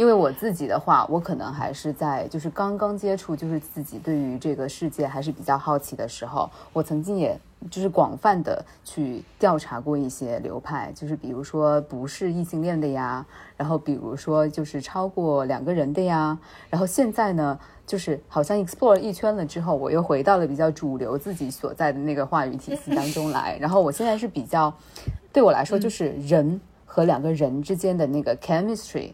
[0.00, 7.38] 因为我自己的话，我可能还是在就是刚刚接触，就是自己对于这个世界还是比较好奇的时候，我曾经也
[7.70, 13.26] 就是广泛的去调查过一些流派，就是比如说不是异性恋的呀，
[13.58, 16.38] 然后比如说就是超过两个人的呀，
[16.70, 24.74] 然后现在呢，就是好像 explore 一圈了之后，我又回到了比较主流自己所在的那个话语体系当中来，然后我现在是比较
[25.30, 29.12] 对我来说就是人和两个人之间的那个 chemistry。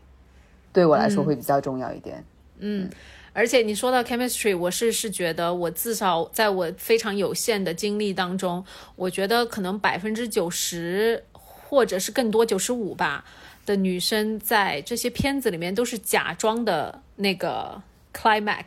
[0.76, 2.22] 对我来说会比较重要一点。
[2.58, 2.90] 嗯
[3.32, 8.62] 而且你说到 chemistry，我是是觉得我至少在我非常有限的经历当中，
[8.94, 13.24] 我觉得可能百分之九十或者是更多九十五吧
[13.64, 17.82] 的女生在这些片子里面都是假装的那个
[18.14, 18.64] climax。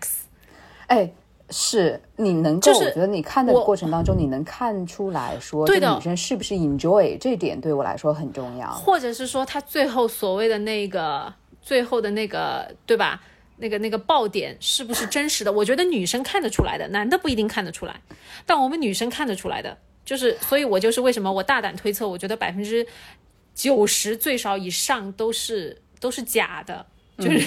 [0.85, 1.11] 哎，
[1.49, 8.69] 是你能够，就是我觉得你看的过程当中，你能看出来说，对的这个女生是不是 enjoy，这点对我来说很重要。
[8.71, 13.21] 或者是说她最后所谓的那个最后的那个，对吧？
[13.61, 15.51] 那个那个爆点是不是真实的？
[15.51, 17.99] 我觉得女生看得出来的，男的不一定看得出来，
[18.45, 22.87] 但我们女生看得出来的，就是，所以我就是为什么我大胆推测，我觉得百分之
[23.53, 26.85] 九十最少以上都是都是假的，
[27.17, 27.45] 就是、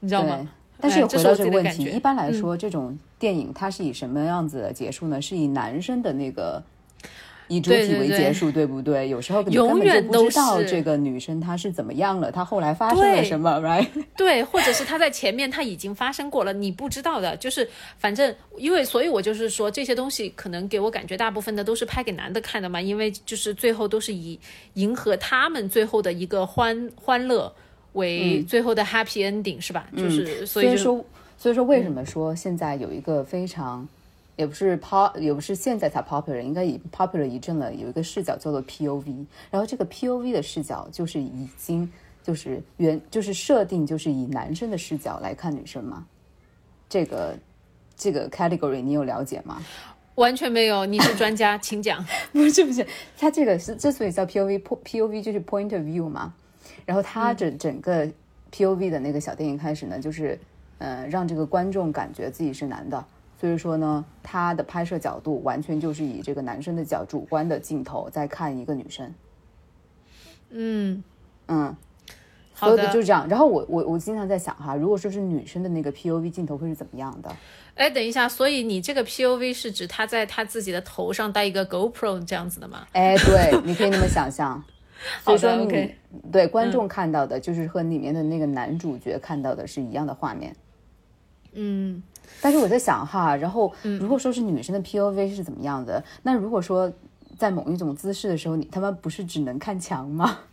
[0.00, 0.48] 你知道吗？，
[0.80, 5.22] 但是回到这个问题，一般来说，这种电影它是以什么样子的结束呢？
[5.22, 6.60] 是以男生的那个
[7.48, 9.08] 以主体为结束，对不对？
[9.08, 13.86] 有时候你永根本远都就不知道这个女生她是怎么样了，她后来发生了什么，right？
[14.16, 24.38] 对，或者是她在前面她已经发生过了，你不知道的，就是反正因为，所以我就是说这些东西可能给我感觉大部分的都是拍给男的看的嘛，因为就是最后都是以
[24.74, 27.52] 迎合他们最后的一个欢欢乐
[27.92, 29.86] 为最后的 happy ending、是吧？
[29.96, 31.04] 就是所以就所以说，
[31.36, 33.86] 所以说为什么说现在有一个非常，
[34.36, 37.74] 也不是 pop，也不是现在才 popular，应该已 popular 一阵了。
[37.74, 41.90] 有一个视角叫做 POV，然后这个 POV 的视角就是已经
[42.22, 46.06] 就是原就是设定就是以男生的视角来看女生嘛。
[46.88, 47.36] 这个
[47.96, 49.62] 这个 category 你有了解吗？
[50.16, 52.04] 完全没有，你是专家，请讲。
[52.32, 52.86] 不是不是，
[53.18, 56.32] 它这个是之所以叫 POV，POV 就是 point of view 嘛。
[56.86, 58.06] 然后它整整个
[58.52, 60.38] POV 的那个小电影开始呢，就是
[60.78, 63.04] 呃让这个观众感觉自己是男的，
[63.40, 69.12] 所以说呢，他的拍摄角度完全就是以这个男生的角主观的镜头在看一个女生。
[70.50, 71.02] 嗯，
[71.48, 71.76] 嗯，
[72.54, 73.28] 所有好的的就是这样。
[73.28, 77.36] 然后我我我经常在想哈，如果说是女生的那个 POV 镜头会是怎么样的？
[77.74, 82.86] 哎，等一下，所以你这个 POV 是指他在他自己的头上戴一个 GoPro 这样子的吗？
[82.92, 84.62] 哎，对，你可以那么想象。
[85.22, 85.98] 所以说你，OK
[86.32, 90.54] 对观众看到的，就是和里面的那个男主角看到的是一样的画面。
[91.52, 92.02] 嗯，
[92.40, 96.92] 但是我在想哈， 然后如果说是女生的 POV 是怎么样的，那如果说
[97.38, 100.38] 在某一种姿势的时候，你他妈不是只能看墙吗？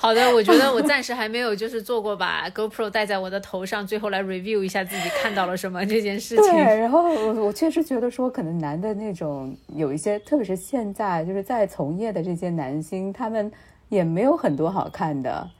[0.00, 6.54] 好的，我觉得我暂时还没有就是做过把 GoPro 戴在我的头上，最后来 review 一下自己看到了什么 这件事对，情。
[6.54, 13.50] 然后我我确实觉得说，可能男的那种有一些，特别是现在就是在从业的这些男星，他们
[13.88, 15.50] 也没有很多好看的，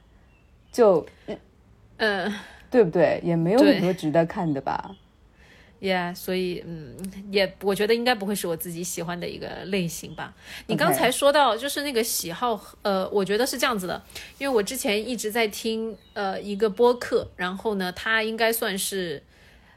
[0.71, 1.05] 就
[1.97, 2.33] 嗯
[2.71, 3.19] 对不对？
[3.23, 4.95] 也没有很多值得看的吧
[5.81, 6.95] ？，Yeah，所以嗯，
[7.31, 10.33] 也我觉得应该不会是我自己喜欢的一个类型吧。
[10.67, 14.01] 你刚才说到就是那个喜好，呃，我觉得是这样子的，
[14.37, 19.23] 因为我之前一直在听呃一个播客，然后呢，它应该算是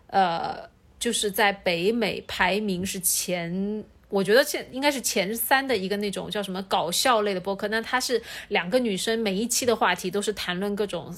[0.09, 3.85] 呃就是在北美排名是前。
[4.09, 11.11] 我觉得现应该是前三的一个那种叫什么搞笑类的播客，那它是两个女生，每一期的话题都是谈论各种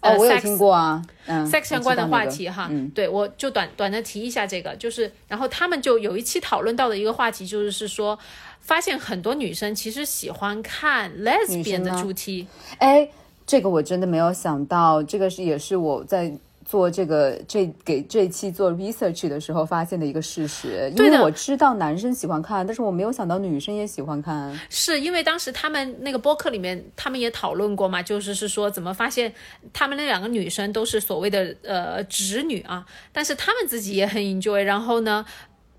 [0.00, 2.88] 呃哦，我听过啊，嗯 sex 相关的话题哈，哈，嗯。
[2.90, 8.18] 对我就短短的提一下这个，就是然后他们就有一期讨论到的一个话题，就是是说
[8.60, 12.46] 发现很多女生其实喜欢看 lesbian 的吗主题，
[12.78, 13.08] 哎，
[13.46, 16.32] 这个我真的没有想到，这个是也是我在
[16.70, 24.56] 做这个这给这一期做 research 的时候发现的一个事实，因为我知道男生喜欢看，但是我没有想到女生也喜欢看。
[24.68, 29.34] 是因为当时他们那个播客里面，他们也讨论过嘛，就是是说怎么发现
[29.72, 35.26] 他们那两个女生都是所谓的呃直女啊，但是他们自己也很 enjoy，然后呢。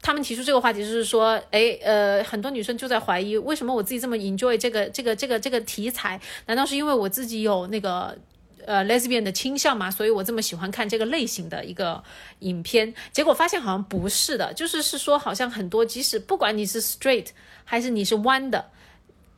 [0.04, 6.20] 他们提出这个话题，就是说，哎，呃，很多女生就在怀疑，为什么我自己这么 enjoy 这个这个这个这个题材？
[6.48, 8.18] 难道是因为我自己有那个
[8.66, 9.90] 呃 lesbian 的倾向嘛？
[9.92, 12.04] 所以我这么喜欢看这个类型的一个
[12.40, 12.94] 影片？
[13.12, 17.28] 结果发现好像不是的，就是是说，好像很多即使不管你是 straight
[17.64, 18.66] 还是你是弯的，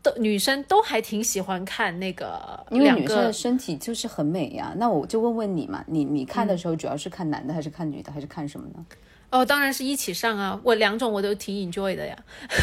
[0.02, 3.34] 都女生都还挺喜欢看那个两因为女生的个。
[3.34, 8.86] 身体就是很美呀，那我就问问你嘛，你你嗯看的时候主要是看男的还是看女的还是看什么呢？
[9.30, 12.16] 哦，当然是一起上啊，我两种我都挺 enjoy 的呀。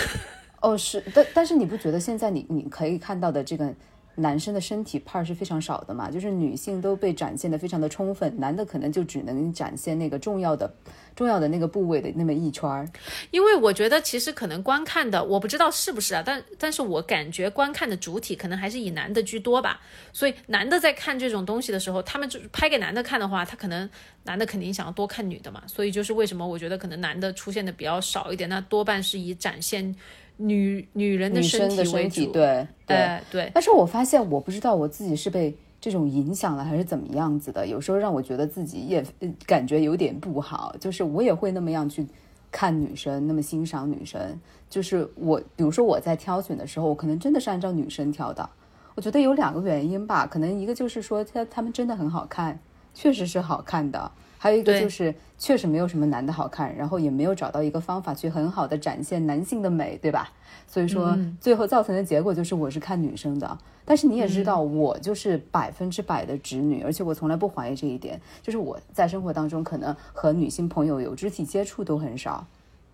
[0.62, 3.74] 哦，是，但但是你不觉得现在你你可以看到的这个
[4.16, 6.10] 男生的身体 part 是非常少的嘛？
[6.10, 10.72] 就是女性都被展现的非常的充分，男的可能就只能展现那个重要的
[11.14, 12.88] 重要的那个部位的那么一圈儿。
[13.30, 19.80] 因为我觉得其实可能观看的，我不知道是不是啊，但但是我感觉观看的主体可能还是以男的居多吧。
[20.12, 23.88] 所以男的在看这种东西的时候，他们就拍给男的看的话，他可能
[24.24, 25.62] 男的肯定想要多看女的嘛。
[25.66, 29.94] 所以就是为什么我觉得可能男的出现的比较少一点，那多半是以展现
[30.40, 32.08] 女女人的身体为主。
[32.08, 32.96] 体，对对。
[32.96, 42.06] 呃，对，但是我发现，我不知道我自己是被这种影响了还是怎么样子的，有时候让我觉得自己也呃感觉有点不好，就是我也会那么样去
[42.50, 44.20] 看女生，那么欣赏女生。
[44.68, 48.48] 就是我，比如说我在挑选的时候，我可能真的是按照女生挑的。
[48.94, 52.58] 我觉得有两个原因吧，可能一个就是说她她们真的很好看，
[52.94, 54.12] 确实是好看的。
[54.42, 60.32] 还有一个就是，确实没有什么男的好看，然后也没有找到一个方法去很好的展现男性的美，对吧？
[60.66, 63.58] 所以说，最后造成的结果就是我是看女生的。
[63.84, 68.18] 但是你也知道，我就是百分之百的直女，而且我从来不怀疑这一点。
[68.42, 72.46] 就是我在生活当中，可能和女性朋友有肢体接触都很少。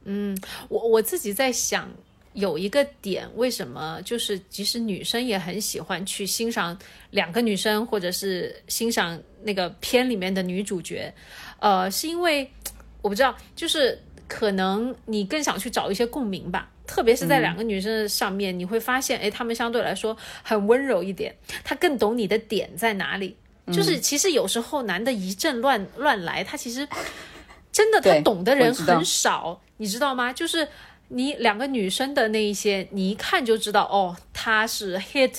[0.09, 0.37] 嗯
[0.69, 1.89] 我我自己在想，
[2.37, 6.79] 有一个点，为什么就是即使女生也很喜欢去欣赏
[7.11, 11.13] 两个女生，或者是欣赏那个片里面的女主角，
[11.59, 12.49] 呃，是因为
[13.01, 16.71] 我不知道，就是可能你更想去找一些共鸣吧。
[16.87, 23.35] 特别是在两个女生的上面，你会发现，哎，她们相对来说很温柔一点，她更懂你的点在哪里。
[23.73, 26.87] 就是其实有时候男的一阵乱乱来，他其实
[27.73, 30.33] 真的他懂的人很少，你知道吗？
[30.33, 30.69] 就是
[31.09, 35.39] 你两个女生的那一些，你一看就知道，哦，她是 hit，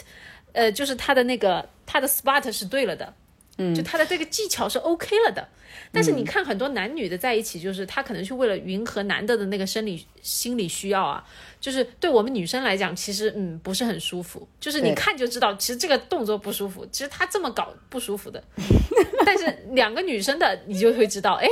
[0.53, 3.13] 呃，就是她的那个她的 spot 是对了的，
[3.57, 5.47] 嗯，就她的这个技巧是 OK 了的。
[5.91, 11.23] 但是你看很多男女的在一起，就是他可能是为了迎合男的的那个生理心理需要啊，
[11.61, 18.43] 就是对我们女生来讲，其实嗯不是很舒服，就是你看就知道，其实这个动作不舒服，其实他这么搞不舒服的。
[19.25, 21.47] 但是两个女生的，你就会知道，哎，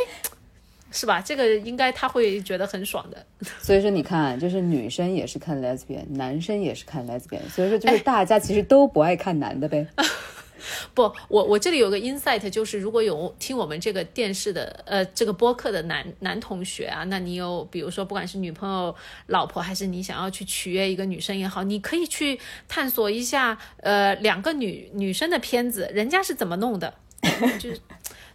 [0.96, 1.20] 是吧？
[1.20, 3.26] 这个应该他会觉得很爽的。
[3.62, 9.86] 所以说，你看，就是女生也是看 lesbian，男生也是看 lesbian，所以说就是大家其实都不爱看男的呗。
[10.96, 18.96] 不，我我这里有个 insight，就是如果有听我们这个电视的呃这个播客的男男同学啊，那你有比如说不管是女朋友、
[19.28, 22.40] 老婆，还是你想要去取悦一个女生也好，你可以去
[22.70, 26.94] 探索一下呃两个女女生的片子，人家是怎么弄的，
[27.60, 27.80] 就是。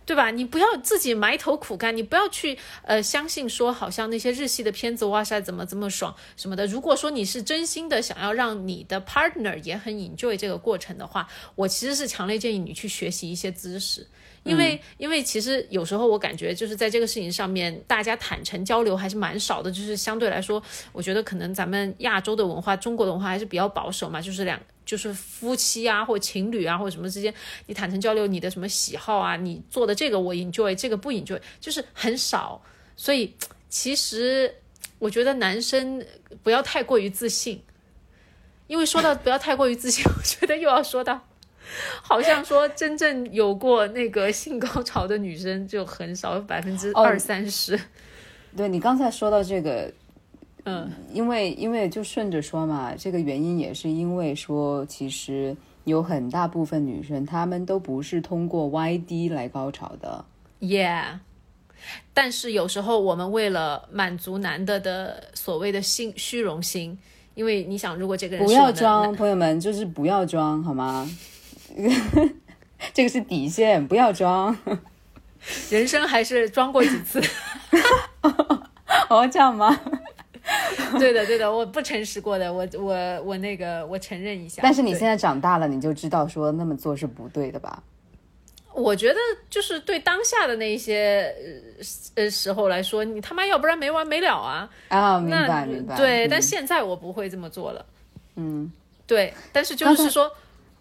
[0.07, 0.31] 对吧？
[0.31, 6.67] 你不要自己埋头苦干，你不要去呃相信说好像那些日系的片子，哇塞，怎么这么爽什么的。
[6.67, 14.07] 如果说你是真心的想要让你的 partner 也很 enjoy 这个过程的话，我其实是强烈建议你去学习一些知识。
[14.43, 19.71] 因为，因为其实有时候我感觉就是在这个事情上面，大家坦诚交流还是蛮少的。
[19.71, 24.19] 就是相对来说，我觉得可能咱们亚洲的文化、中国的文化还是比较保守嘛。
[24.19, 24.59] 就是两，
[24.91, 27.33] 就是夫妻啊，或情侣啊，或者什么之间，
[27.67, 32.61] 你坦诚交流你的什么喜好啊，你做的这个我 enjoy，这个不 enjoy，就是很少。
[32.97, 33.33] 所以
[33.69, 34.53] 其实
[34.99, 36.05] 我觉得男生
[36.43, 37.63] 不要太过于自信，
[38.67, 41.25] 因为说到不要太过于自信， 我觉得又要说到。
[42.03, 47.79] 好像说真正有过那个性高潮的女生就很少，百分之二三十。
[48.57, 49.93] 对你刚才说到这个，
[50.65, 60.25] 嗯，因为因为就顺着说嘛，这个原因也是因为说，其实有很大部分女生她们都不是通过 YD 来高潮的。
[60.61, 61.21] Yeah，
[62.13, 66.99] 但是有时候我们为了满足男的的所谓的性虚荣心，
[67.35, 71.09] 因为你想，如果这个人不要装，朋友们，就是不要装好吗？
[72.93, 74.57] 这个是底线，不要装。
[75.71, 77.19] 人生还是装过几次。
[79.09, 79.81] 哦，这样吗？
[80.99, 84.61] 对的，对的，我不诚实过的，我我我那个我承认一下。
[84.63, 87.83] 但是你现在长大了，你就知道说那么做是不对的吧？
[88.73, 89.19] 我觉得
[89.51, 91.35] 就是对当下的那一些
[92.15, 94.71] 呃呃时候来说，你他妈要不然没完没了啊。
[94.89, 95.97] 啊，明白明白。
[95.97, 97.85] 对，但嗯现在我不会这么做了。
[98.37, 98.71] 嗯，
[99.07, 100.31] 对，但是就是说，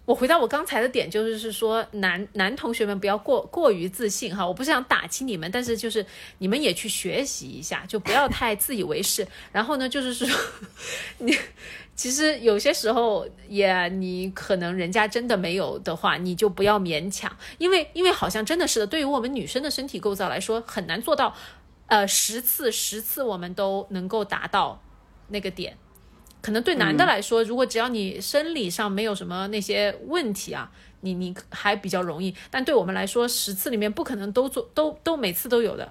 [0.10, 6.04] 我回到我刚才的点，就是是说男男同学们不要过过于自信哈，我不是想打击你们，但是就是
[6.40, 9.28] 你们也去学习一下，就不要太自以为是。
[9.52, 10.28] 然后呢，就是说
[11.20, 11.38] 你。
[11.96, 21.36] 其实有些时候也，你可能人家真的没有的话，你就不要勉强，因为因为好像真的是的，对于我们女生的身体构造来说，很难做到，
[21.88, 24.82] 呃，十次十次我们都能够达到
[25.28, 25.78] 那个点。
[26.42, 30.72] 可能对男的来说，如果只要你生理上没有什么那些问题啊，
[31.02, 32.34] 你你还比较容易。
[32.50, 35.88] 但对我们来说，十次里面不可能都做都都每次都有的。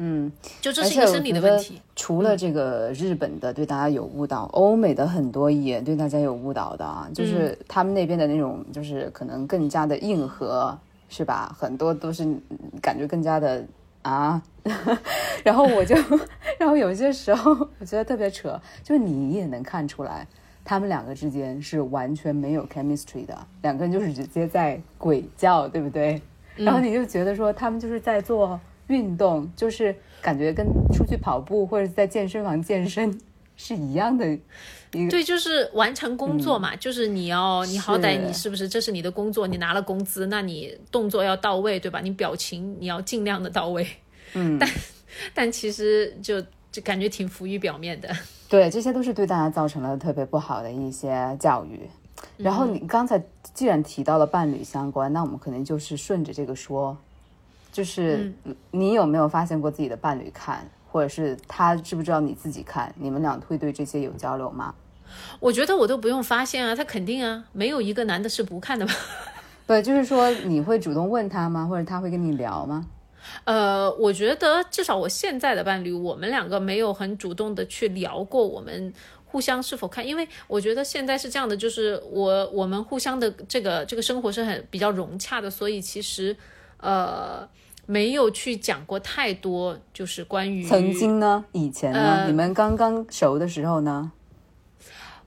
[0.00, 0.30] 嗯，
[0.60, 1.80] 就这是一个生理的问题。
[1.96, 10.78] 除了这个日本的对大家有误导，欧美的很多也对大家有误导的啊，就是他们那边的那种，就是可能更加的硬核，
[11.08, 11.52] 是吧？
[11.58, 12.40] 很多都是嗯
[12.80, 13.66] 感觉更加的
[14.02, 14.42] 啊，
[15.44, 15.94] 然后我就，
[16.58, 20.26] 然后有些时候我觉得特别扯，就是你也能看出来。
[20.64, 26.20] 他们两个之间是完全没有 chemistry 的，两个人就是直接在鬼叫，对不对？
[26.56, 33.18] 然后你就觉得说他们就是在做运动，就是感觉跟出去跑步或者在健身房健身
[33.56, 34.38] 是一样的。
[34.90, 42.00] 对，就是完成工作嘛，就是你要，你好歹你是不是这是你的工作，你拿了工资，那你动作要到位，对吧？
[42.00, 43.86] 你表情你要尽量的到位，
[44.34, 44.70] 嗯，但
[45.34, 46.40] 但其实就
[46.72, 48.08] 就感觉挺浮于表面的。
[48.48, 51.80] 对，这些都是对大家造成了特别不好的一些教育。
[52.36, 53.22] 然后你刚才
[53.54, 56.96] 既然提到了伴侣相关，那我们可能就是顺着这个说，
[57.70, 58.32] 就是
[58.70, 60.68] 你有没有发现过自己的伴侣看，
[60.98, 62.92] 或者是他知不知道你自己看？
[62.98, 64.74] 你们俩会对这些有交流吗？
[65.38, 68.92] 我觉得我都不用发现啊，他肯定啊，没有一个男的是不看的吧？
[69.64, 71.64] 对，就是说你会主动问他吗？
[71.64, 72.84] 或者他会跟你聊吗？
[73.44, 78.92] 呃，我觉得至少我现在的伴侣，我们两个没有很主动的去聊过我们
[79.26, 86.36] 互相是否看，因为我觉得现在是这样的，就是我我们互相的这个这个生活是很比较融洽的，所以其实
[86.78, 87.48] 呃
[87.90, 91.42] 没有去讲过太多，就是关于曾经呢？
[91.52, 91.98] 以前呢？
[91.98, 94.12] 呃你们刚刚熟的时候呢？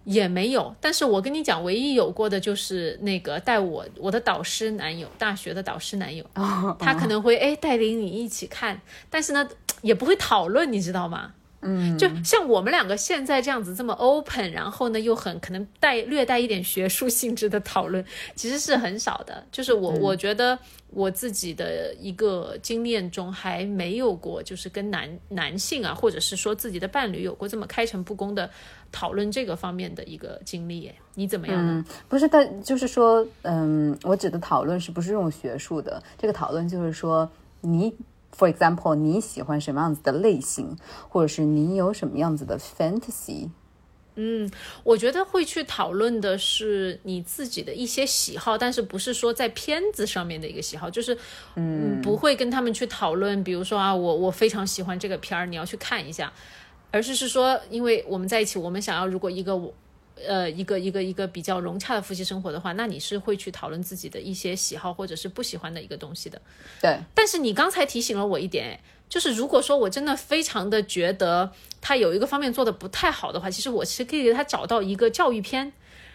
[0.04, 6.24] 也没有，但是我跟你讲，唯一有过的就是那个带我我的导师男友，大学的导师男友，
[6.78, 9.48] 他可能会哎带领你一起看，但是呢
[9.82, 11.34] 也不会讨论，你知道吗？
[11.62, 18.04] 嗯，就像我们两个现在这样子这么 open，然后呢又很可能带略带一点学术性质的讨论，
[18.36, 19.44] 其实是很少的。
[19.52, 20.58] 就是我、我觉得
[20.90, 28.50] 我自己的一个经验中还没有过，就是跟男男性啊，或者是说自己的伴侣有过这么开诚布公的
[28.92, 30.96] 讨论这个方面的一个经历耶。
[31.14, 31.86] 你怎么样呢？
[32.08, 36.02] 不是，但就是说，嗯，我指的讨论是不是这种学术的？
[36.18, 37.94] 这个讨论就是说，你
[38.38, 40.78] ，for example，你喜欢什么样子的类型，
[41.10, 43.50] 或者是你有什么样子的 fantasy，
[44.16, 44.52] 嗯
[44.84, 51.18] 我觉得会去讨论的是你自己的一些喜好，但是不是说在片子上面的一个喜好，就是
[51.56, 56.32] 嗯，不会跟他们去讨论，比如说啊，我我非常喜欢这个片儿，你要去看一下，
[56.92, 59.74] 而是是说，因为我们在一起，我们想要如果一个我。
[60.28, 66.42] 呃，一个一个一个比较融洽的夫妻生活的话，那你是会去讨论自己的一些喜好或者是不喜欢的一个东西的。
[66.82, 75.72] 对，但是你刚才提醒了我一点，就是如果说我真的非常的觉得他有一个方面做的不太好的话，其实我其实可以给他找到一个教育片，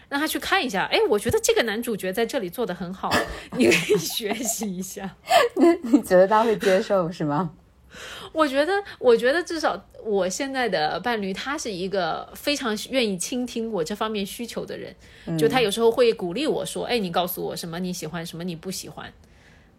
[0.09, 0.85] 让他去看一下。
[0.91, 3.13] 哎，我觉得这个男主角在这里做的很好，
[3.57, 5.15] 你可以学习一下。
[5.83, 7.51] 你觉得他会接受是吗？
[8.33, 14.95] 我觉得，我觉得至少我现在的伴侣，他是一个非常愿意倾听我这方面需求的人。
[15.37, 19.11] 就他有时候会鼓励我说：“哎，你告诉我什么你喜欢，什么你不喜欢。”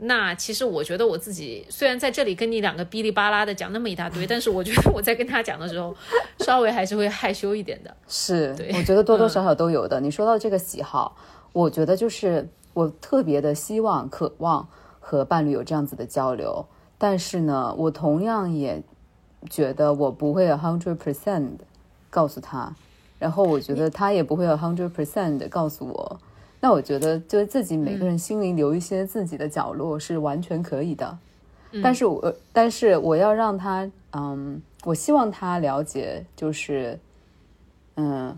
[0.00, 5.92] 那其实我觉得我自己虽然在这里跟你两个哔哩吧啦的讲那么一大堆， 但是我觉得我在跟他讲的时候，
[6.38, 7.96] 稍微还是会害羞一点的。
[8.06, 10.00] 是对，我觉得多多少少都有的。
[10.00, 11.16] 你说到这个喜好，
[11.52, 14.68] 我觉得就是我特别的希望、渴望
[15.00, 16.64] 和伴侣有这样子的交流。
[16.98, 18.82] 但是呢，我同样也
[19.48, 21.50] 觉得我不会 a hundred percent
[22.10, 22.74] 告诉他，
[23.18, 26.20] 然后我觉得他也不会 a hundred percent 告诉我。
[26.60, 31.16] 那我觉得，就自己每个人心里留一些自己的角落是完全可以的。
[31.82, 36.98] 但是我，但是我要让他，嗯，我希望他了解，就是，
[37.94, 38.36] 嗯，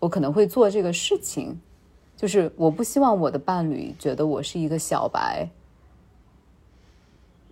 [0.00, 1.58] 我可能会做这个事情，
[2.14, 5.48] 就是我不希望我的伴侣觉得我是一个小白。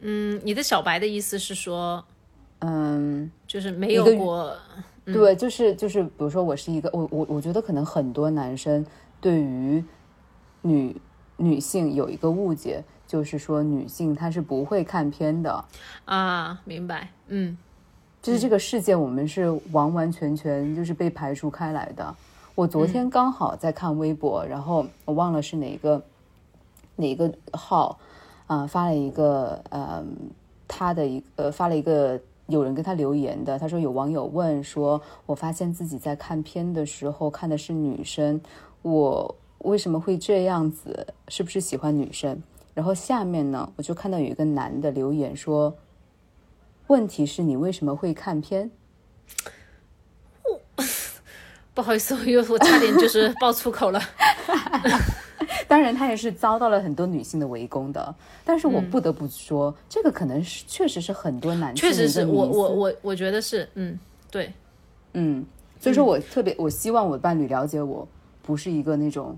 [0.01, 2.05] 嗯，你的小白的意思是说，
[2.61, 4.57] 嗯，就是没有过，
[5.05, 8.85] 对，就是就是，比如说我是一个，我我我觉得可能很多男生
[9.21, 9.85] 对于
[10.63, 10.97] 女
[11.37, 15.65] 女性有一个误解，就是说女性她是不会看片的，
[16.05, 17.57] 啊，明白，嗯。
[18.23, 22.15] 就是这个世界我们是完完全全就是被排除开来的。
[22.55, 26.05] 我昨天刚好在看微博，然后我忘了是哪个
[26.97, 27.99] 哪个号
[28.51, 30.05] 啊、发了一个呃
[30.67, 38.41] 他的一呃发了一个有人跟他留言的，他说有网友问说，我发现自己在看片的时候看的是女生，
[38.83, 41.07] 我为什么会这样子？
[41.29, 42.43] 是不是喜欢女生？
[42.75, 45.77] 然后下面呢，我就看到有一个男的留言说，
[46.89, 48.73] 问题是你为什么会看片？
[51.73, 54.01] 不好意思，我又我差点就是爆粗口了。
[55.67, 58.15] 当然，他也是遭到了很多女性的围攻的。
[58.45, 63.99] 但是我不得不说，这个可能是确实是很多男性确实是我我我我觉得是，嗯，
[64.31, 64.53] 对，
[65.15, 65.45] 嗯，
[65.81, 68.07] 所以说我特别，我希望我的伴侣了解我
[68.43, 69.37] 不是一个那种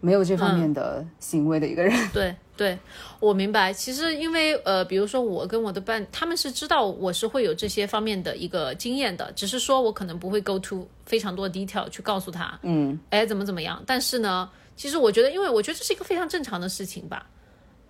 [0.00, 1.92] 没有这方面的行为的一个人。
[2.12, 2.76] 对对，
[3.20, 3.72] 我明白。
[3.72, 13.80] 其实因为呃，比如说我跟我的伴，他们是知道我是会有这些方面的一个经验的，只是说我可能不会 go to 非常多 detail 去告诉他，嗯，哎，怎么怎么样。
[13.86, 17.30] 但是呢，其实我觉得，因为我觉得这是一个非常正常的事情吧，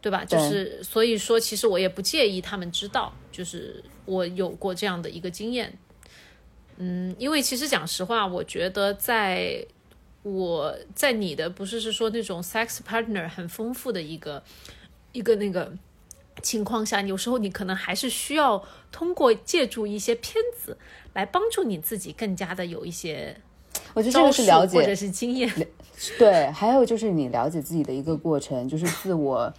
[0.03, 0.23] 对吧？
[0.23, 5.73] 就是所以说，其实我也不介意他们知道，就是我有过这样的一个经验。
[6.77, 9.66] 嗯，因为其实讲实话，我觉得在
[10.35, 14.43] 我在你的不是是说那种 sex partner 很丰富的一个
[15.12, 15.72] 一个那个
[16.43, 18.62] 情况下，有时候你可能还是需要
[18.93, 20.76] 通过借助一些片子
[21.14, 23.37] 来帮助你自己更加的有一些
[23.95, 25.51] 我觉得这个是了解或者，是经验。
[26.18, 29.53] 对，还有就是你了解自己的一个过程，就是自我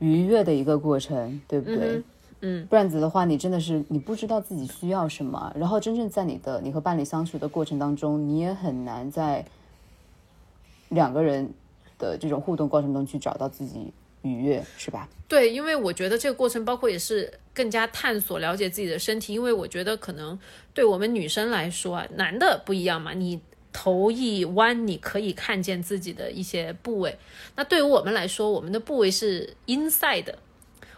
[0.00, 2.02] 愉悦的一个过程，对不对？
[2.40, 9.44] 嗯，不然子的话，你真的是你不知道自己需要什么，然后真正在你的你和伴侣相处的过程当中，你也很难在
[10.88, 11.48] 两个人
[11.98, 15.08] 的这种互动过程中去找到自己愉悦，是吧？
[15.28, 20.38] 对，因为我觉得这个过程包括也是更加探索、了解自己的身体，因为我觉得可能
[20.72, 23.40] 对我们女生来说啊，男的不一样嘛，你
[23.72, 27.18] 头一弯，你可以看见自己的一些部位。
[27.56, 30.38] 那对于我们来说，我们的部位是 inside 的，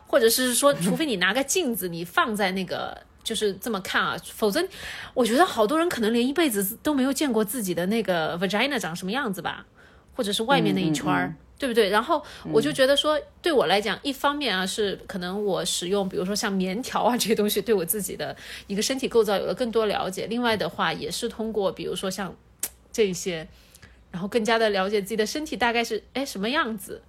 [0.07, 2.97] 或者是说，除非你拿个镜子，你放在那个。
[3.27, 4.65] 就是这么看啊，否则
[5.13, 9.67] 我觉得好多人可能连一辈子都没有见过自己的那个 vagina 长什么样子吧，
[10.17, 11.33] 或者是外面那一圈儿。
[11.59, 11.89] 对不对？
[11.89, 18.37] 然后我就觉得说，对我来讲，一方面啊是可能我使用，比如说像棉条啊这些东西，对我自己的
[18.67, 20.27] 一个身体构造有了更多了解。
[20.27, 22.37] 另外的话，也是通过比如说像
[22.93, 23.49] 这一些，
[24.11, 27.01] 然后更加的了解自己的身体大概是哎什么样子。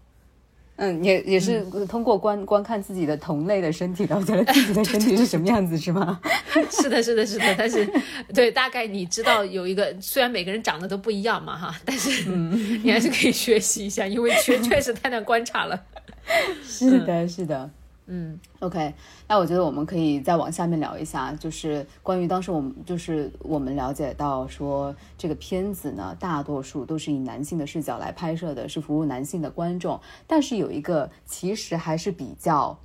[0.78, 6.20] 嗯，也也是通过观、观看自己的同类的身体，了解了自己的 身体是什么样子，是吗？
[6.70, 7.56] 是的，是的，是的。
[7.58, 7.88] 但是
[8.34, 15.80] 对，大概你知道有一个，虽然每个人长得都不一样嘛哈，但是你还是可以学习一下，因为确确实太难观察了。
[16.64, 17.70] 是的，是的。
[18.08, 18.40] 嗯。
[18.60, 18.94] OK，
[19.28, 32.80] 那我觉得我们可以再往下面聊一下，就是关于当时我们就是我们了解到说这个片子呢，大多数都是以男性的视角来拍摄的，是服务男性的观众，但是有一个其实还是比较，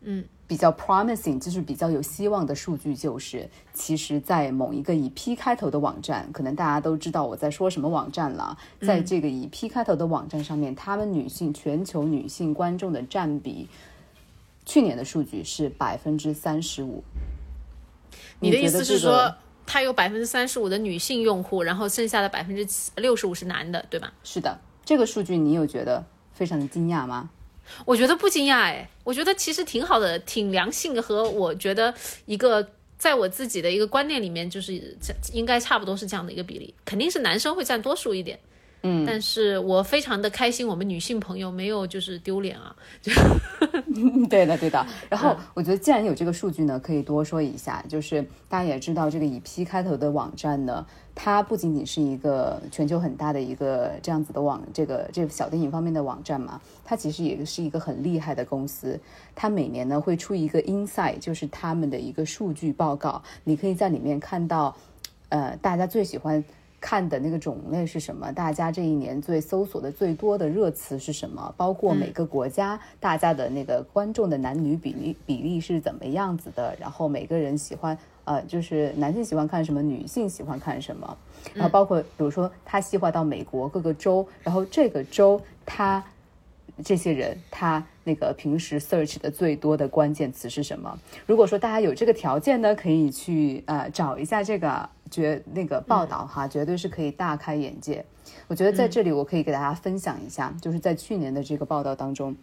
[0.00, 13.68] 嗯，比较 promising，就是比较有希望的数据，就是其实，在某一个以 P 开头的网站，可能大家都知道我在说什么网站了，在这个以 P 开头的网站上面，他们女性全球女性观众的占比。
[14.64, 17.04] 去年的数据是百分之三十五。
[18.40, 19.32] 你的意思是说，
[19.64, 22.66] 它有百分之三十五的女性用户，然后剩下的百分之
[22.96, 24.12] 六十五是男的，对吧？
[24.24, 27.30] 是的，这个数据你有觉得非常的惊讶吗？
[27.84, 31.94] 我觉得不惊讶哎，我觉得其实挺好的，挺良性，和我觉得
[32.24, 32.66] 一个
[32.98, 38.38] 在我自己的一个观念里面，就是这应该差不多是这样的一个比例，肯定是男生会占多数一点。
[38.88, 43.12] 嗯，但是我非常的开心，我们女性朋友没有就是丢脸啊，就
[44.30, 44.86] 对的，对的。
[45.08, 59.00] 然后我觉得，既然有这个数据呢，可以多说一下，就是大家也知道，这个以 P 开头的网站呢，它不仅仅是一个全球很大的一个这样子的网，这个这个小电影方面的网站嘛，它其实也是一个很厉害的公司。
[59.34, 64.76] 它每年呢会出一个 Insight，就是他们的一个数据报告，你可以在里面看到，
[65.30, 66.44] 呃，大家最喜欢。
[66.86, 68.30] 看的那个种类是什么？
[68.30, 71.52] 大家这一年最搜索的最多的热词是什么？
[71.56, 76.76] 包括每个国家大家的那个观众的男女比例比例是怎么样子的？
[76.78, 81.18] 然后每个人喜欢呃，就是男性喜欢看什么，女性喜欢看什么？
[81.54, 86.00] 然后包括比如说他细化到美国各个州，然后这个州他
[86.84, 90.96] 这些人他那个平时 search 的最多的关键词是什么？
[91.26, 98.04] 如果说大家有这个条件呢，可以去呃找一下这个绝那个报道哈，绝对是可以大开眼界。
[98.48, 102.36] 我觉得在这里我可以给大家分享一下，就是在去年的这个报道当中，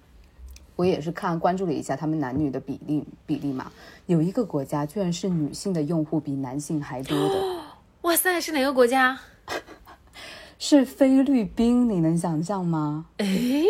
[0.76, 3.72] 我也是看关注了一下他们男女的比例比例嘛，
[4.06, 7.64] 有一个国家居然是女性的用户比男性还多的，
[8.04, 9.20] 哇塞，是哪个国家？
[10.60, 13.08] 是菲律宾，你能想象吗？
[13.18, 13.66] 诶，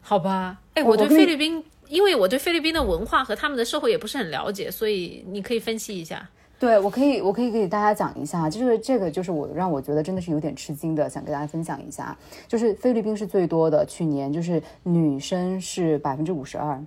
[0.00, 6.28] 好吧，哎，我对菲律宾，因为我对菲律宾的文化和他们的社会也不是很了解，所以你可以分析一下。
[6.58, 12.16] 对，我可以，我可以给大家讲一下，就是这个，就是我让我觉得真的是有点吃惊的，想跟大家分享一下。
[12.48, 16.82] 就是菲律宾是最多的，去年就是女生是百分之五十二，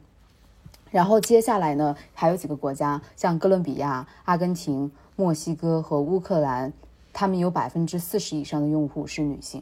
[0.89, 6.73] 然后接下来呢还有几个国家，像哥伦比亚、阿根廷、墨西哥和乌克兰，
[7.13, 9.61] 他们有百分之四十以上的用户是女性。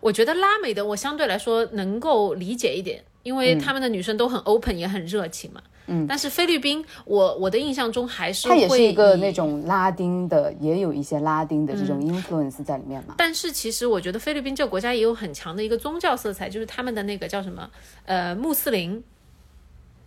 [0.00, 5.62] 我觉得拉美的我相对来说能够理解一点，因为他们的女生都很 open，也很热情嘛。
[5.86, 13.16] 嗯，但是菲律宾，我我的印象中还是它也是一个那种拉丁的，也有一些拉丁的这种 influence 在里面嘛。
[13.18, 17.68] 但是其实我觉得菲律宾这个国家也有很强的一个宗教色彩，就是他们的那个叫什么
[18.04, 19.02] 呃穆斯林，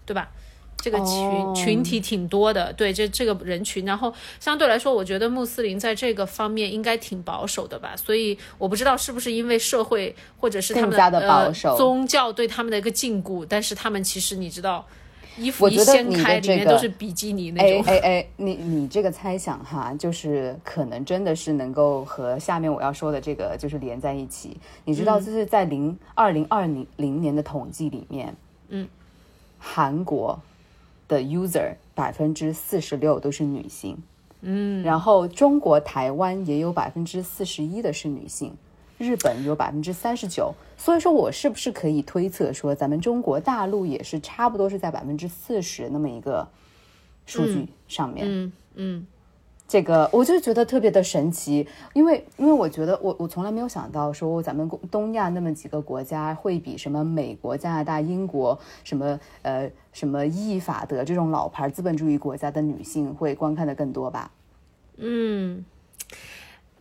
[0.05, 0.31] 对吧？
[0.77, 14.85] 这个群、哦群体挺多的，对这这个人群，然后相对来说，我觉得穆斯林在这个方面应该挺保守的吧，所以我不知道是不是因为社会或者是他们更加地保守呃、宗教对他们的一个禁锢，但是他们其实你知道，
[15.37, 17.83] 衣服一掀开，这个里面都是比基尼那哎种。
[17.87, 24.55] 哎哎，你你这个猜想哈，就是可能真的是能够和下面我要说的这个就是连在一起。
[24.83, 28.35] 你知道，就是在零二零二零零年的统计里面，
[28.69, 28.87] 嗯，
[29.57, 30.39] 韩国
[31.07, 33.97] 的 user 百分之四十六都是女性，
[34.41, 38.53] 嗯，然后中国台湾也有百分之四十一的是女性。
[38.97, 46.47] 日本有百分之三十九，所以说我是不是可以推测说，咱们中国大陆也是差不多是在百分之四十那么一个
[47.25, 48.25] 数据上面？
[48.25, 49.07] 嗯嗯，
[49.67, 64.31] 这个我就觉得特别的神奇，因为因为我觉得我我从来没有想到说咱们东亚那么几个国家会比什么美国、加拿大、英国什么呃什么意法德这种老牌资本主义国家的女性会观看的更多吧？
[64.97, 65.65] 嗯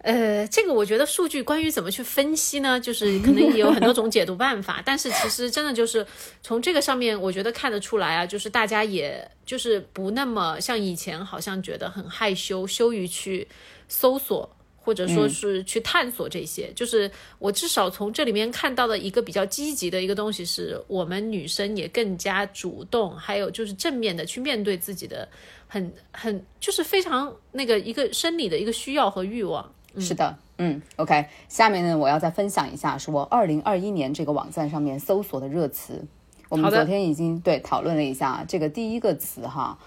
[0.05, 6.07] 呃，这个我觉得数据关于怎么去分析呢，就是可能也有很多种解读办法，但是其实真的就是
[6.43, 13.49] 从这个上面，我觉得看得出来啊，就是大家也就是不那么像以前，好像觉得很害羞，羞于去
[13.89, 14.49] 搜索。
[14.87, 25.27] 或者说是去探索这些，就是我至少从这里面看到的一个比较积极的一个东西，是我们女生也更加主动，还有就是正面的去面对自己的
[25.67, 29.75] 很很就是非常那个一个生理的一个需要和欲望。
[29.99, 31.27] 是的，嗯，OK。
[31.49, 36.05] 下面呢，我要再分享一下说，二零二一年这个网站上面搜索的热词，
[36.49, 39.79] 我们昨天已经对讨论了一下这个第一个词哈。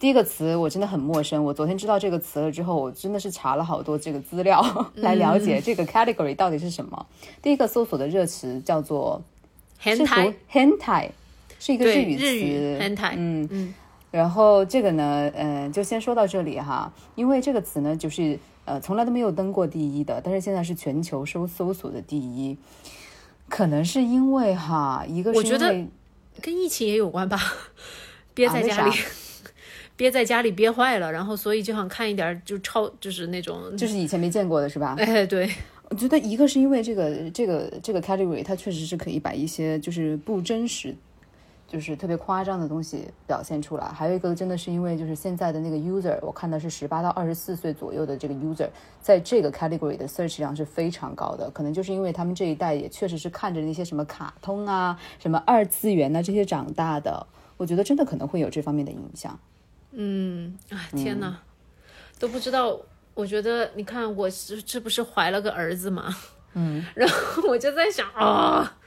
[0.00, 4.60] 第一个词我真的很陌生，我昨天知道这个词了之后，我真的是查了好多这个资料
[4.96, 7.06] 来了解这个 category 到底是什么。
[7.40, 9.22] 第一个搜索的热词叫做
[9.80, 11.08] hentai hentai，
[11.60, 13.74] 是一个日语词，hentai 嗯嗯
[14.12, 22.56] 然后这个呢，嗯、就先说到这里哈，因为这个词呢，就是呃从来都没有登过第一的，但是现在是全球搜搜索的第一，
[23.48, 25.88] 可能是因为哈，一个是我觉得因为
[26.42, 27.40] 跟疫情也有关吧，
[28.34, 29.06] 憋在家里，啥
[29.96, 34.94] 憋在家里憋坏了，然后所以就想看一点就超就是那种， 就是以前没见过的是吧？
[34.98, 35.50] 哎对，
[35.88, 40.94] 我觉得一个是因为这个这个这个 category，它确实是可以把一些就是不真实，
[41.72, 43.88] 就是特别夸张的东西表现出来。
[43.88, 48.68] 还有一个真的是因为就是现在的那个 user，我看的是十八到二十四岁左右的这个 user，
[49.00, 51.50] 在这个 category 的 search 量是非常高的。
[51.50, 59.40] 可能就是因为他们这一代也确实是看着那些什么卡通啊、什么二次元啊这些长大的，我觉得真的可能会有这方面的影响。
[59.92, 61.38] 嗯，啊天哪，
[62.18, 62.78] 都不知道。
[63.14, 66.14] 我觉得你看我这这不是怀了个儿子嘛，
[66.52, 68.78] 嗯， 然后我就在想啊。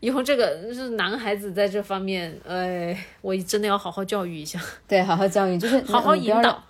[0.00, 6.62] 以后这个是男孩子在这方面，哎，我真的要好好教育一下，对，好好教育就是好好引导。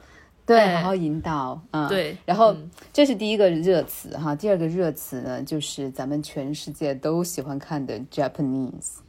[0.47, 2.57] 对，哎好好引导，嗯，对然后、
[2.91, 9.01] 这是第一个热词哈，第二个热词呢，就是咱们全世界都喜欢看的 Japanese。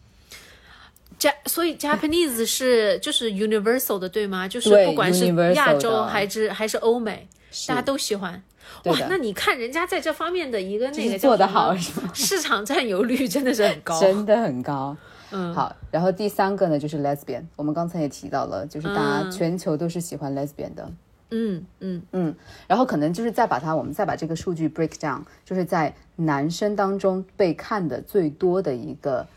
[1.18, 4.50] 加所以 Japanese 是就是 universal 的对吗？
[4.50, 7.26] 就是不管是亚洲还是还是欧美，
[7.70, 8.44] 大家都喜欢。
[8.86, 12.12] 哇那你看人家在这方面的一个那个是做得好是吗？
[12.14, 13.98] 市场占有率真的是很高。
[14.02, 14.96] 真的很高。
[15.32, 20.92] 嗯，好，然后第三个呢就是 lesbian，我们刚才也提到了，就是大家嗯全球都是喜欢 lesbian 的。
[21.32, 22.36] 嗯嗯
[22.66, 29.28] 然后可能就是再把它，我们再把这个数据 break down，就是在男生当中被看的最多的一个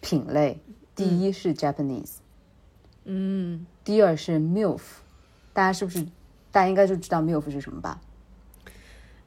[0.00, 0.58] 品类，
[0.96, 2.14] 第一是 Japanese，
[3.04, 4.80] 嗯，第二是 MILF，
[5.52, 6.02] 大家是不是？
[6.50, 8.00] 大家应该就知道 MILF 是什么吧？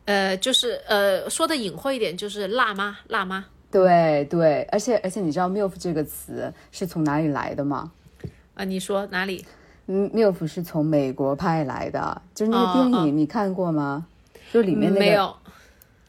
[0.05, 3.45] 呃，就是呃，说的隐晦一点，就是辣妈，辣妈。
[3.71, 7.91] 对对，而且而且你知道 MILF 这个词是从哪里来的吗？
[8.53, 9.45] 啊，你说哪里？
[9.87, 14.07] 嗯，MILF 是从美国派来的，就是那个电影，哦哦你看过吗？
[14.53, 15.35] 就里面那个没有。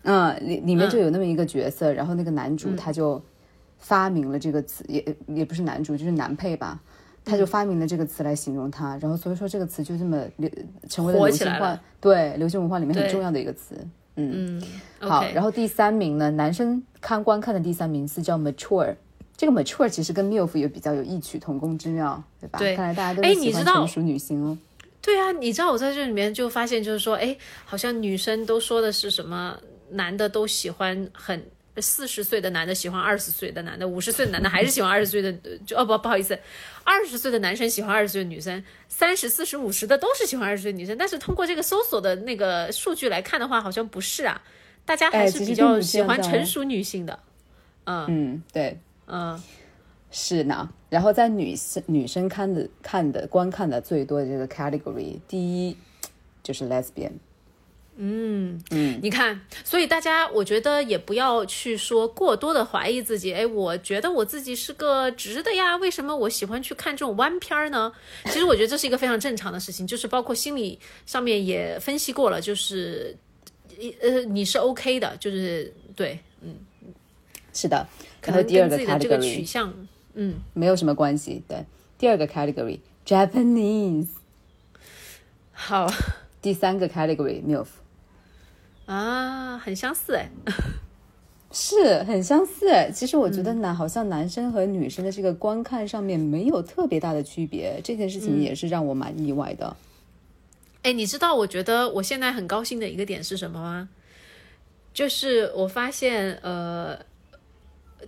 [0.02, 3.20] 嗯，里里面就有那么一个角色，然后那个男主他就
[3.78, 6.80] 发明了这个词，也也不是男主，就是男配吧，
[7.26, 10.48] 他就发明了这个词来形容它，然后所以说这个词就这么流
[10.88, 13.76] 成为了流行化起来了，对流行文化里面很重要的一个词。
[14.18, 14.62] 嗯
[14.98, 18.94] 好然后第三名呢，男生看观看的第三名是叫 mature。
[19.36, 22.58] 这个 mature 其实跟 milf 也比较有异曲同工之妙，对吧？
[22.58, 24.56] 对看来大家都哎你知道欢成熟女性哦。
[25.02, 29.54] 对啊，你知道我在这里面就发现，就是说，哎，好像女生都说的是什么，
[29.90, 31.40] 男的都喜欢很
[31.80, 35.32] 四十岁的男的喜欢二十岁的男的，五十岁的男的还是喜欢二十岁的，
[35.64, 36.38] 就哦不不好意思，
[36.84, 44.40] 二十岁的男生喜欢二十岁的女生，三十四十五十的都是喜欢二十岁的女生，但是通过这个搜索的那个数据来看的话，好像不是啊，
[44.84, 47.18] 大家还哎是比较喜欢成熟女性的，
[47.84, 48.06] 嗯。
[48.08, 49.42] 嗯，对，嗯。
[50.10, 55.76] 是呢，然后在女生女生看的看的观看的最多的这个 category，第一
[56.42, 57.10] 就是 lesbian。
[57.96, 58.62] 嗯。
[58.70, 63.32] 嗯，你看，所以大家我觉得也不要去说过多的怀疑自己。
[63.32, 67.92] 哎，我觉得我自己是个直的呀，为什么我喜欢去看这种弯片儿呢？
[68.26, 73.16] 其实我觉得这是一个非常正常的事情，就是包括心理上面也分析过了，就是
[74.00, 76.56] 呃你是 OK 的，就是对，嗯
[77.52, 77.86] 是的。
[78.20, 81.42] 可能然后第二个跟自己的这个取 category 向，嗯，没有什么关系。
[81.46, 81.64] 对，
[81.96, 84.08] 第二个 category Japanese，
[85.52, 85.86] 好
[86.42, 87.66] 第三个 category milf，
[88.86, 90.30] 啊，很相似哎，
[91.52, 92.66] 是很相似。
[92.94, 99.76] 其实我觉得男、好像男生和女生的这个观看上面没有特别大的区别，这件事情也是让我蛮意外的。
[100.82, 103.88] 哎，你知道我觉得我现在很高兴的一个点是什么吗？
[104.94, 106.98] 就是我发现，呃，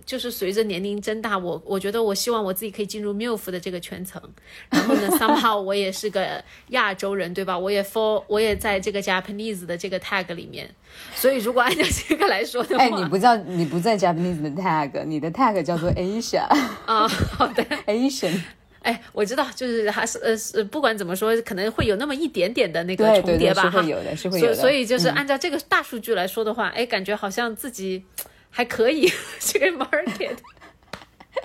[0.05, 4.21] 就是随着年龄增大，我我觉得我希望我自己可以进入 MILF 的这个圈层。
[4.69, 7.57] 然后呢，somehow 我也是个亚洲人，对吧？
[7.57, 10.69] 我也 for 我也在这个 Japanese 的这个 tag 里面。
[11.15, 16.45] 所以如果按照这个来说的话，哎，你不叫你不在 Japanese 的 tag，你的 tag 叫做 Asia
[16.85, 17.63] 啊、 好的。
[17.85, 18.39] Asian。
[18.81, 23.89] 哎，我知道，就是还是呃是不管怎么说，可能会有那么一点点的那个重叠吧，哈是会。
[23.89, 24.55] 有的，是会有的。
[24.55, 28.01] 所以所以就是嗯按照这个大数据来说的话，哎，感觉好像自己
[28.49, 30.37] 还可以 这个 market。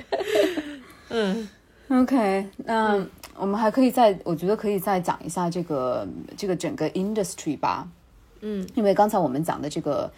[1.11, 1.49] 嗯
[1.89, 7.87] OK，那我们还可以再，我觉得可以再讲一下这个这个整个 industry 吧。
[8.41, 10.11] 嗯，因为刚才我们讲的这个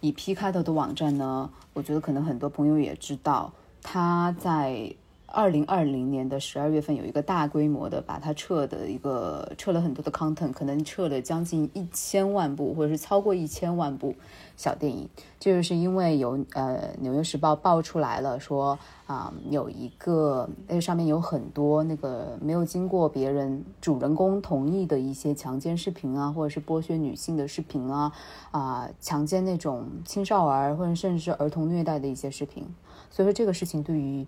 [0.00, 4.94] 以 P 开头的网站呢，我觉得可能很多朋友也知道，它在
[5.34, 14.14] 二零二零年的十二月份有一个大规模的把它撤的一个撤了很多的 content，可能撤了将近一千万部或者是超过一千万部
[14.56, 15.08] 小电影，
[15.40, 28.10] 就是因为有呃《纽约时报》爆出来了说啊、有一个那上面有很多那个没有经过别人主人公同意的一些强奸视频啊，或者是剥削女性的视频啊
[28.50, 32.64] 啊、强奸那种青少儿或者甚至是儿童虐待的一些视频，
[33.10, 34.26] 所以说这个事情对于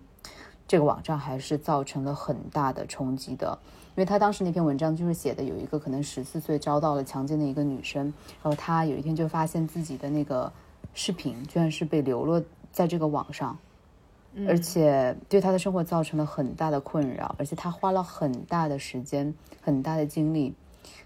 [0.67, 3.57] 这个网站还是造成了很大的冲击的，
[3.95, 8.03] 因为他当时那篇文章就是写的有一个可能十四岁遭到了强奸的一个女生，
[8.43, 10.51] 然后她有一天就发现自己的那个
[10.93, 13.57] 视频居然是被流落在这个网上，
[14.47, 20.53] 而且对她的生活造成了很大的困扰，而且她花了很大的时间、很大的精力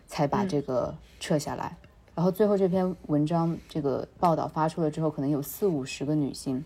[0.08, 1.78] 才把这个撤下来。
[2.16, 6.64] 然后最后这篇文章这个报道发出了之后，可能有四五十个女性，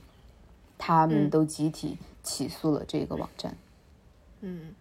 [0.77, 3.55] 她们都集体起诉了这个网站。
[4.41, 4.73] 嗯。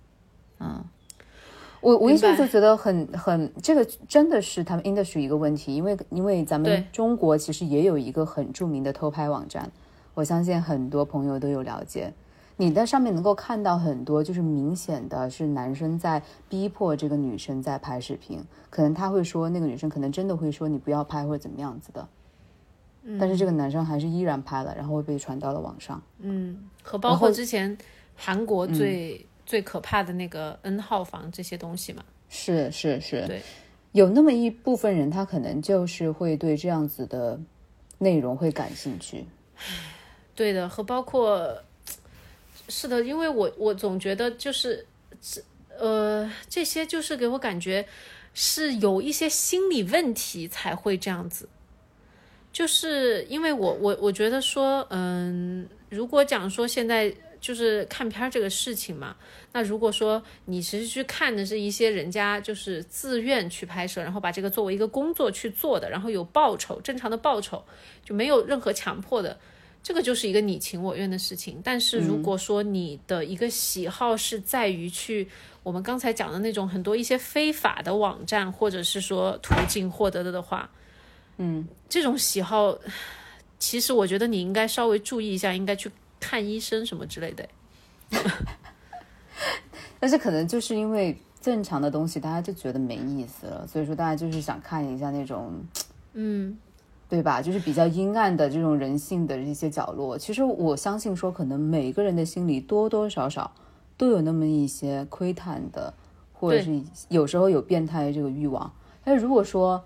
[1.80, 9.70] 我我一下就觉得很很，这个真的是他们 industry 一个问题，因为因为咱们中国其实也有一个很著名的偷拍网站，
[10.14, 12.14] 我相信很多朋友都有了解。
[12.56, 22.08] 你在上面能够看到很多，就是明显的是男生在逼迫这个女生在拍视频，可能他会说那个女生可能真的会说你不要拍或者怎么样子的，
[23.18, 26.02] 但是这个男生还是依然拍了，然后会被传到了网上。
[26.20, 27.76] 嗯，和包括之前
[28.16, 32.02] 韩国最、最可怕的那个 N 号房这些东西嘛。
[32.30, 33.42] 是是是，对，
[33.92, 37.38] 有那么一部分人，他可能就是会对这样子的
[37.98, 39.26] 内容会感兴趣。
[40.34, 41.62] 对的，和包括
[42.68, 44.86] 是的，因为我我总觉得就是
[45.20, 45.42] 这
[45.78, 47.86] 呃这些就是给我感觉
[48.32, 51.48] 是有一些心理问题才会这样子，
[52.54, 57.14] 就是因为我我我觉得说嗯，如果讲说现在。
[57.44, 59.14] 就是看片儿这个事情嘛，
[59.52, 67.62] 那如果说你其实去看的是一些人家就是自愿去拍摄，然后把这个作为一个工作去做的，然后有报酬，正常的报酬，
[68.02, 69.38] 就没有任何强迫的，
[69.82, 71.60] 这个就是一个你情我愿的事情。
[71.62, 75.28] 但是如果说你的一个喜好是在于去
[75.62, 80.70] 我们刚才讲的那种很多一些非法的网站或者是说途径获得的的话，
[81.38, 82.76] 嗯，这种喜好，
[83.58, 87.48] 其实我觉得你应该稍微注意一下，应该去看医生什么之类的。
[89.98, 95.52] 但是可能就是因为正常的东西，大家就觉得没意思了，所以说大家就是想看一下那种，
[96.12, 96.56] 嗯，
[97.08, 97.40] 对吧？
[97.42, 100.16] 就是比较阴暗的这种人性的一些角落。
[100.18, 103.52] 其实我相信说，可能每个人的心里多多少少
[103.96, 105.92] 都有那么一些窥探的，
[106.32, 108.70] 或者是有时候有变态这个欲望。
[109.04, 109.84] 但是如果说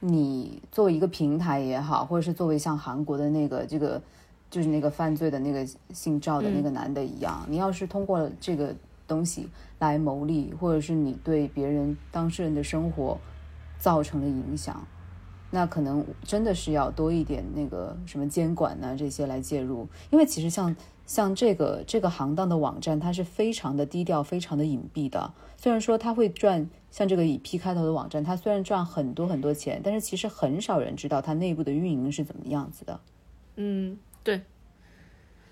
[0.00, 4.00] 你作为一个平台也好，或者是作为像韩国的那个这个，
[4.50, 8.74] 就是那个犯罪的那个姓赵的那个男的一样，你要是通过这个
[9.08, 13.18] 东西来牟利，或者是你对别人当事人的生活
[13.78, 14.86] 造成了影响，
[15.56, 20.76] 那可能真的是要多一点那个什么监管呢这些来介入，因为其实像
[21.06, 25.32] 像这个这个行当的网站，它是非常的低调、非常的隐蔽的。
[25.56, 33.00] 虽然说它会赚，像这个以 P 开头的网站，它虽然赚很多很多钱，但是其实很少人知道它内部的运营是怎么样子的。
[33.54, 34.42] 嗯，对，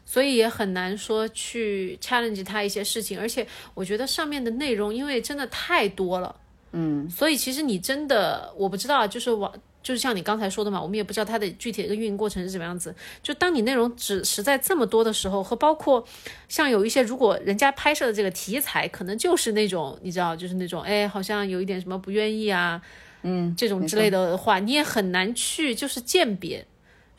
[0.04, 6.36] 所以也很难说去 challenge 他一些事情，而且我觉得上面的内容因为真的太多了，
[6.72, 9.50] 嗯，所以其实你真的我不知道，就是网。
[9.84, 12.92] 就是像你刚才说的嘛，我们也不知道它的具体的一个运营过程是怎么样子。
[13.22, 16.04] 就当你内容只实在这么多的时候，和包括
[16.48, 22.80] 像有一些，如果人家拍摄的这个题材可能就是那种你知道，就是那种哎，好像有一点什么不愿意啊，
[23.22, 26.66] 嗯，这种之类的话，你也很难去就是鉴别，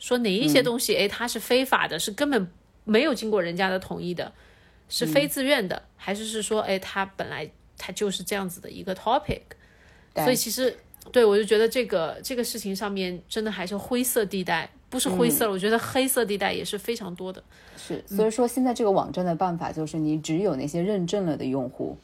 [0.00, 2.50] 说哪一些东西，哎、它是非法的，是根本
[2.82, 4.32] 没有经过人家的同意的，
[4.88, 7.48] 是非自愿的，还是是说，哎，它本来
[7.78, 9.42] 它就是这样子的一个 topic，
[10.16, 10.76] 所以其实
[11.12, 17.42] 对我就觉得这个这个事情上面真的还是灰色地带，不是灰色了，我觉得黑色地带也是非常多的。
[17.76, 21.96] 是，所以说现在这个网站的办法就是，你只有那些认证了的用户，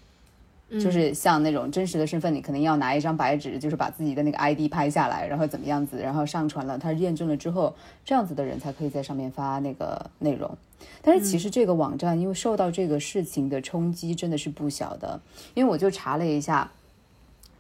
[0.71, 7.75] 就是像那种真实的身份，你可能要拿一张白纸，就是把自己的那个 ID 拍下来，然后怎么样子，然后上传了，他验证了之后，
[8.05, 10.57] 这样子的人才可以在上面发那个内容。
[11.01, 15.21] 但是其实这个网站因为受到这个事情的冲击真的是不小的，
[15.55, 16.71] 因为我就查了一下。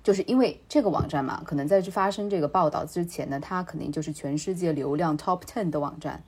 [0.02, 6.22] 就是因为这个网站嘛，可能在发生这个报道之前呢，它肯定就是全世界流量 top ten 的网站，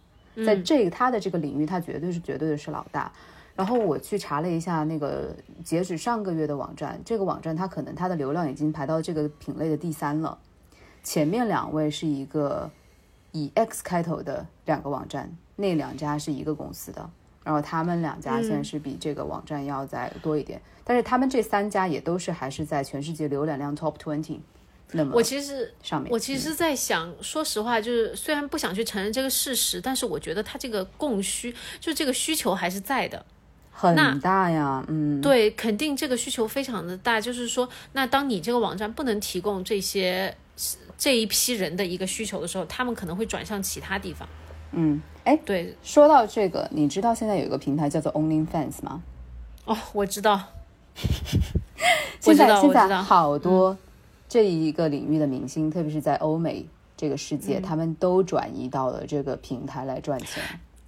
[0.46, 3.12] 在这它的这个领域，它绝对是绝对的是老大。
[3.56, 10.38] 然后我去查了一下那个截止上个月的网站，这个网站它可能它的流量已经排到这个品类的第三了，
[11.04, 12.68] 前面两位是一个
[13.30, 17.08] 以 X 开头的两个网站，那两家是一个公司的，
[17.44, 24.38] 然后他们两家现在是比这个网站要再多一点，但是他们这三家也都是还是在全世界浏览量 top twenty
[24.92, 26.10] 那么我其实上面。
[26.10, 33.24] 我其实在想，说实话，就是虽然不想去承认这个事实，但是我觉得它这个供需，就这个需求还是在的。
[33.76, 37.20] 很那大呀，嗯，对，肯定这个需求非常的大。
[37.20, 40.36] 就是说，那当你这个网站不能提供这些
[40.96, 44.28] 这一批人的一个需求的时候，他们可能会转向其他地方。
[44.76, 49.02] 嗯，哎，对，说到这个，你知道现在有一个平台叫做 OnlyFans 吗？
[49.64, 50.40] 哦，我知道，
[50.94, 53.02] 我现知道，在现在我知道。
[53.02, 53.76] 好多
[54.28, 56.66] 这一个领域的明星，特别是在欧美
[56.96, 60.42] 这个世嗯界，他们都转移到了这个平台来赚钱。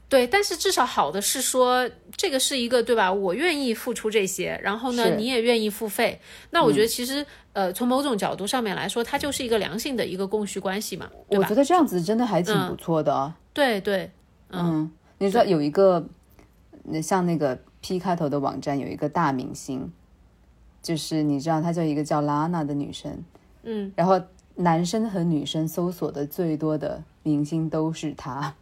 [0.09, 3.12] 对，但是至少好的是说，这个是一个对吧？
[3.12, 6.20] 我愿意付出这些，然后呢，你也愿意付费。
[6.51, 11.57] 那我觉得其实、呃，从某种角度上面来说，它就是一个良性的一个供需关系嘛，对吧我觉？
[11.57, 13.34] 得这样子真的还挺嗯不错的哦。
[13.57, 14.11] 对对，
[14.51, 16.07] 嗯，你知道有一个，
[16.83, 19.91] 那像那个 P 开头的网站有一个大明星，
[20.83, 23.25] 就是你知道她叫一个叫拉娜的女生，
[23.63, 24.21] 嗯，然后
[24.57, 28.53] 男生和女生搜索的最多的明星都是她。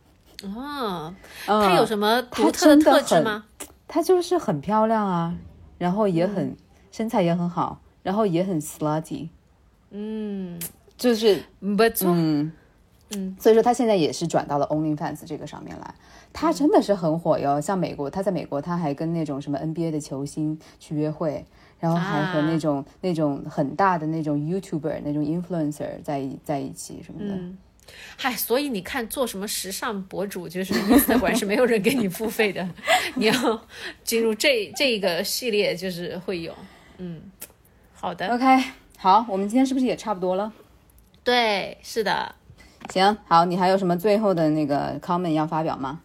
[0.45, 1.12] 哦，
[1.49, 3.47] 嗯它有什么独特的特质吗？
[3.88, 5.34] 她就是很漂亮啊，
[5.76, 6.57] 然后也很、
[6.92, 9.28] 身材也很好，然后也很 slutty，
[9.90, 10.61] 嗯，
[10.97, 12.53] 就是不错，嗯
[13.11, 15.94] 嗯，所以说他现在也是转到了 OnlyFans 这个上面来，
[16.32, 17.61] 他真的是很火哟。
[17.61, 21.44] 像美国，他在美国，他还跟那种什么 NBA 的球星去约会，
[21.78, 27.34] 然后还和啊那种、那种很大的那种 YouTuber 那种 influencer 在一在一起什么的。
[27.34, 27.59] 嗯，
[28.16, 32.66] 嗨，所以你看，做什么时尚博主，就是 Instagram 是没有人给你付费的，
[33.16, 33.61] 你要
[34.02, 36.55] 进入这这个系列，就是会有，
[36.96, 37.20] 嗯，
[37.92, 38.64] 好的，OK，
[38.96, 40.50] 好，我们今天是不是也差不多了？
[41.22, 42.34] 对，是的，
[42.93, 46.01] 行，好，你还有什么最后的那个 comment 要发表吗？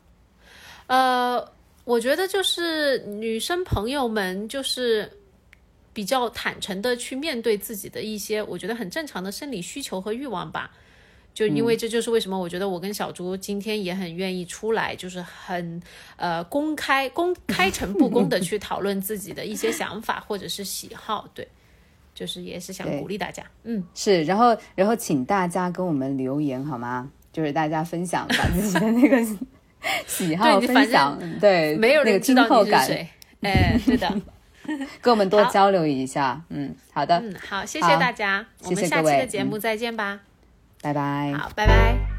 [0.87, 1.45] 呃，
[1.83, 5.11] 我觉得就是女生朋友们就是
[5.93, 10.71] 比较坦诚的去面对自己的一些我觉得很正常的生理需求和欲望吧。
[11.31, 15.81] 就因为这就是为什么我觉得我跟小猪今天也很愿意出来，就是很
[16.17, 21.47] 呃公开、公开诚布公的 去讨论自己的一些想法或者是喜好，对，
[22.19, 27.09] 就是也是想鼓励大家，嗯，是，然后然后请大家跟我们留言好吗？
[27.31, 29.17] 就是大家分享把自己的那个
[30.05, 33.07] 喜好分享，对，没有那个人知道听后感，你是谁，
[33.39, 34.21] 哎，对的，
[34.99, 36.41] 跟我们多交流一下。
[36.49, 40.19] 嗯，好的，嗯，好，谢谢大家，我们下期的节目再见吧，
[40.81, 41.33] 拜拜。
[41.37, 42.18] 好，拜拜。